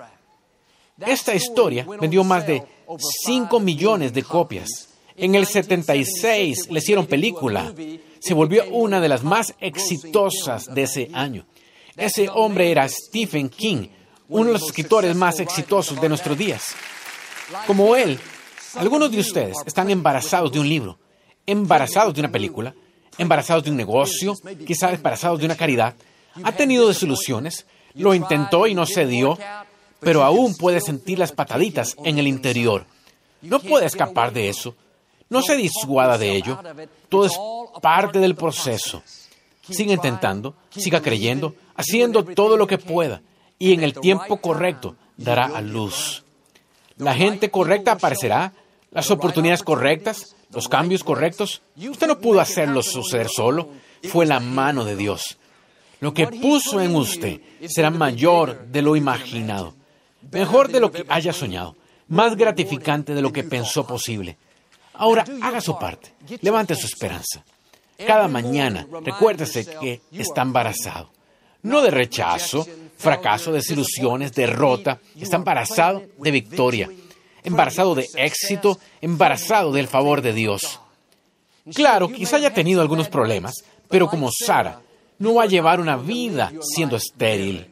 Esta 1.04 1.34
historia 1.34 1.86
vendió 2.00 2.22
más 2.22 2.46
de 2.46 2.62
5 3.26 3.60
millones 3.60 4.12
de 4.12 4.22
copias. 4.22 4.88
En 5.16 5.34
el 5.34 5.46
76 5.46 6.70
le 6.70 6.78
hicieron 6.78 7.06
película. 7.06 7.72
Se 8.20 8.34
volvió 8.34 8.64
una 8.70 9.00
de 9.00 9.08
las 9.08 9.22
más 9.22 9.54
exitosas 9.60 10.72
de 10.72 10.82
ese 10.82 11.10
año. 11.12 11.46
Ese 11.96 12.28
hombre 12.28 12.70
era 12.70 12.88
Stephen 12.88 13.48
King, 13.48 13.88
uno 14.34 14.46
de 14.46 14.54
los 14.54 14.64
escritores 14.64 15.14
más 15.14 15.38
exitosos 15.38 16.00
de 16.00 16.08
nuestros 16.08 16.36
días. 16.36 16.74
Como 17.68 17.94
él, 17.94 18.18
algunos 18.74 19.10
de 19.12 19.20
ustedes 19.20 19.56
están 19.64 19.90
embarazados 19.90 20.50
de 20.50 20.58
un 20.58 20.68
libro, 20.68 20.98
embarazados 21.46 22.14
de 22.14 22.20
una 22.20 22.32
película, 22.32 22.74
embarazados 23.16 23.62
de 23.62 23.70
un 23.70 23.76
negocio, 23.76 24.34
quizás 24.66 24.94
embarazados 24.94 25.38
de 25.38 25.46
una 25.46 25.56
caridad. 25.56 25.94
Ha 26.42 26.50
tenido 26.50 26.88
desilusiones, 26.88 27.64
lo 27.94 28.12
intentó 28.12 28.66
y 28.66 28.74
no 28.74 28.86
se 28.86 29.06
dio, 29.06 29.38
pero 30.00 30.24
aún 30.24 30.56
puede 30.56 30.80
sentir 30.80 31.20
las 31.20 31.30
pataditas 31.30 31.94
en 32.04 32.18
el 32.18 32.26
interior. 32.26 32.86
No 33.40 33.60
puede 33.60 33.86
escapar 33.86 34.32
de 34.32 34.48
eso. 34.48 34.74
No 35.28 35.42
se 35.42 35.56
disuada 35.56 36.18
de 36.18 36.34
ello. 36.34 36.58
Todo 37.08 37.26
es 37.26 37.38
parte 37.80 38.18
del 38.18 38.34
proceso. 38.34 39.00
Siga 39.70 39.92
intentando, 39.92 40.56
siga 40.70 41.00
creyendo, 41.00 41.54
haciendo 41.76 42.24
todo 42.24 42.56
lo 42.56 42.66
que 42.66 42.78
pueda 42.78 43.22
y 43.58 43.72
en 43.72 43.82
el 43.82 43.94
tiempo 43.94 44.38
correcto 44.38 44.96
dará 45.16 45.46
a 45.46 45.60
luz. 45.60 46.24
La 46.96 47.14
gente 47.14 47.50
correcta 47.50 47.92
aparecerá, 47.92 48.52
las 48.90 49.10
oportunidades 49.10 49.62
correctas, 49.62 50.36
los 50.50 50.68
cambios 50.68 51.02
correctos. 51.02 51.62
Usted 51.76 52.06
no 52.06 52.20
pudo 52.20 52.40
hacerlo 52.40 52.82
suceder 52.82 53.28
solo, 53.28 53.68
fue 54.04 54.26
la 54.26 54.40
mano 54.40 54.84
de 54.84 54.96
Dios. 54.96 55.38
Lo 56.00 56.12
que 56.12 56.26
puso 56.26 56.80
en 56.80 56.94
usted 56.94 57.40
será 57.68 57.90
mayor 57.90 58.66
de 58.66 58.82
lo 58.82 58.94
imaginado, 58.94 59.74
mejor 60.30 60.68
de 60.70 60.80
lo 60.80 60.92
que 60.92 61.04
haya 61.08 61.32
soñado, 61.32 61.76
más 62.08 62.36
gratificante 62.36 63.14
de 63.14 63.22
lo 63.22 63.32
que 63.32 63.44
pensó 63.44 63.86
posible. 63.86 64.36
Ahora 64.94 65.24
haga 65.42 65.60
su 65.60 65.78
parte, 65.78 66.12
levante 66.40 66.76
su 66.76 66.86
esperanza. 66.86 67.44
Cada 68.06 68.28
mañana 68.28 68.86
recuérdese 69.04 69.64
que 69.80 70.02
está 70.12 70.42
embarazado. 70.42 71.10
No 71.62 71.80
de 71.80 71.90
rechazo, 71.90 72.66
fracaso, 72.96 73.52
desilusiones, 73.52 74.32
derrota. 74.32 75.00
Está 75.18 75.36
embarazado 75.36 76.02
de 76.18 76.30
victoria, 76.30 76.90
embarazado 77.42 77.94
de 77.94 78.08
éxito, 78.16 78.78
embarazado 79.00 79.72
del 79.72 79.88
favor 79.88 80.22
de 80.22 80.32
Dios. 80.32 80.80
Claro, 81.74 82.08
quizá 82.08 82.36
haya 82.36 82.52
tenido 82.52 82.82
algunos 82.82 83.08
problemas, 83.08 83.64
pero 83.88 84.08
como 84.08 84.30
Sara, 84.30 84.80
no 85.18 85.34
va 85.34 85.44
a 85.44 85.46
llevar 85.46 85.80
una 85.80 85.96
vida 85.96 86.52
siendo 86.60 86.96
estéril. 86.96 87.68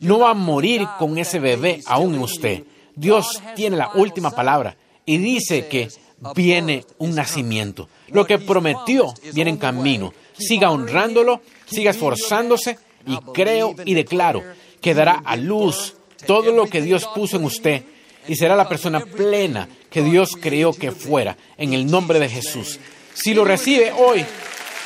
No 0.00 0.18
va 0.18 0.30
a 0.30 0.34
morir 0.34 0.86
con 0.98 1.18
ese 1.18 1.38
bebé 1.38 1.80
aún 1.86 2.14
en 2.14 2.20
usted. 2.20 2.64
Dios 2.94 3.40
tiene 3.54 3.76
la 3.76 3.90
última 3.94 4.30
palabra 4.30 4.76
y 5.06 5.18
dice 5.18 5.68
que 5.68 5.88
viene 6.34 6.84
un 6.98 7.14
nacimiento. 7.14 7.88
Lo 8.08 8.26
que 8.26 8.38
prometió 8.38 9.14
viene 9.32 9.50
en 9.50 9.56
camino. 9.56 10.12
Siga 10.36 10.70
honrándolo, 10.70 11.40
siga 11.66 11.90
esforzándose 11.90 12.78
y 13.06 13.16
creo 13.32 13.74
y 13.84 13.94
declaro 13.94 14.42
que 14.80 14.94
dará 14.94 15.22
a 15.24 15.36
luz 15.36 15.94
todo 16.26 16.52
lo 16.52 16.66
que 16.66 16.82
Dios 16.82 17.08
puso 17.14 17.36
en 17.36 17.44
usted 17.44 17.84
y 18.28 18.36
será 18.36 18.56
la 18.56 18.68
persona 18.68 19.00
plena 19.00 19.68
que 19.90 20.02
Dios 20.02 20.36
creó 20.40 20.72
que 20.72 20.92
fuera 20.92 21.36
en 21.56 21.72
el 21.72 21.90
nombre 21.90 22.18
de 22.18 22.28
Jesús. 22.28 22.78
Si 23.14 23.34
lo 23.34 23.44
recibe 23.44 23.92
hoy, 23.92 24.24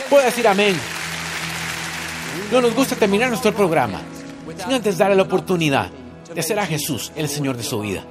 puede 0.08 0.26
decir 0.26 0.46
amén. 0.48 0.76
No 2.50 2.60
nos 2.60 2.74
gusta 2.74 2.96
terminar 2.96 3.28
nuestro 3.28 3.52
programa 3.52 4.00
sin 4.56 4.72
antes 4.72 4.98
darle 4.98 5.16
la 5.16 5.22
oportunidad 5.22 5.90
de 6.34 6.42
ser 6.42 6.58
a 6.58 6.66
Jesús 6.66 7.12
el 7.16 7.28
Señor 7.28 7.56
de 7.56 7.62
su 7.62 7.80
vida. 7.80 8.04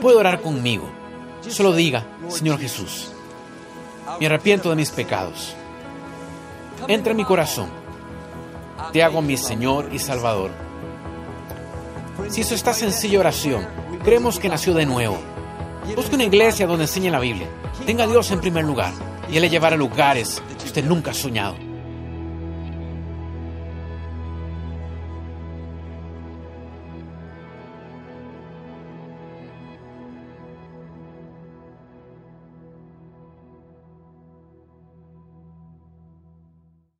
Puede 0.00 0.16
orar 0.16 0.40
conmigo. 0.40 0.88
Solo 1.48 1.72
diga, 1.74 2.04
Señor 2.28 2.58
Jesús, 2.58 3.10
me 4.20 4.26
arrepiento 4.26 4.70
de 4.70 4.76
mis 4.76 4.90
pecados. 4.90 5.54
Entra 6.86 7.12
en 7.12 7.16
mi 7.16 7.24
corazón. 7.24 7.70
Te 8.92 9.02
hago 9.02 9.22
mi 9.22 9.36
Señor 9.36 9.90
y 9.92 9.98
Salvador. 9.98 10.50
Si 12.28 12.40
eso 12.40 12.54
está 12.54 12.72
sencilla 12.72 13.20
oración, 13.20 13.66
creemos 14.04 14.38
que 14.38 14.48
nació 14.48 14.74
de 14.74 14.86
nuevo. 14.86 15.18
Busque 15.94 16.14
una 16.14 16.24
iglesia 16.24 16.66
donde 16.66 16.84
enseñe 16.84 17.10
la 17.10 17.20
Biblia. 17.20 17.48
Tenga 17.86 18.04
a 18.04 18.06
Dios 18.06 18.30
en 18.30 18.40
primer 18.40 18.64
lugar 18.64 18.92
y 19.30 19.36
Él 19.36 19.42
le 19.42 19.50
llevará 19.50 19.74
a 19.76 19.78
lugares 19.78 20.42
que 20.58 20.64
usted 20.64 20.84
nunca 20.84 21.12
ha 21.12 21.14
soñado. 21.14 21.67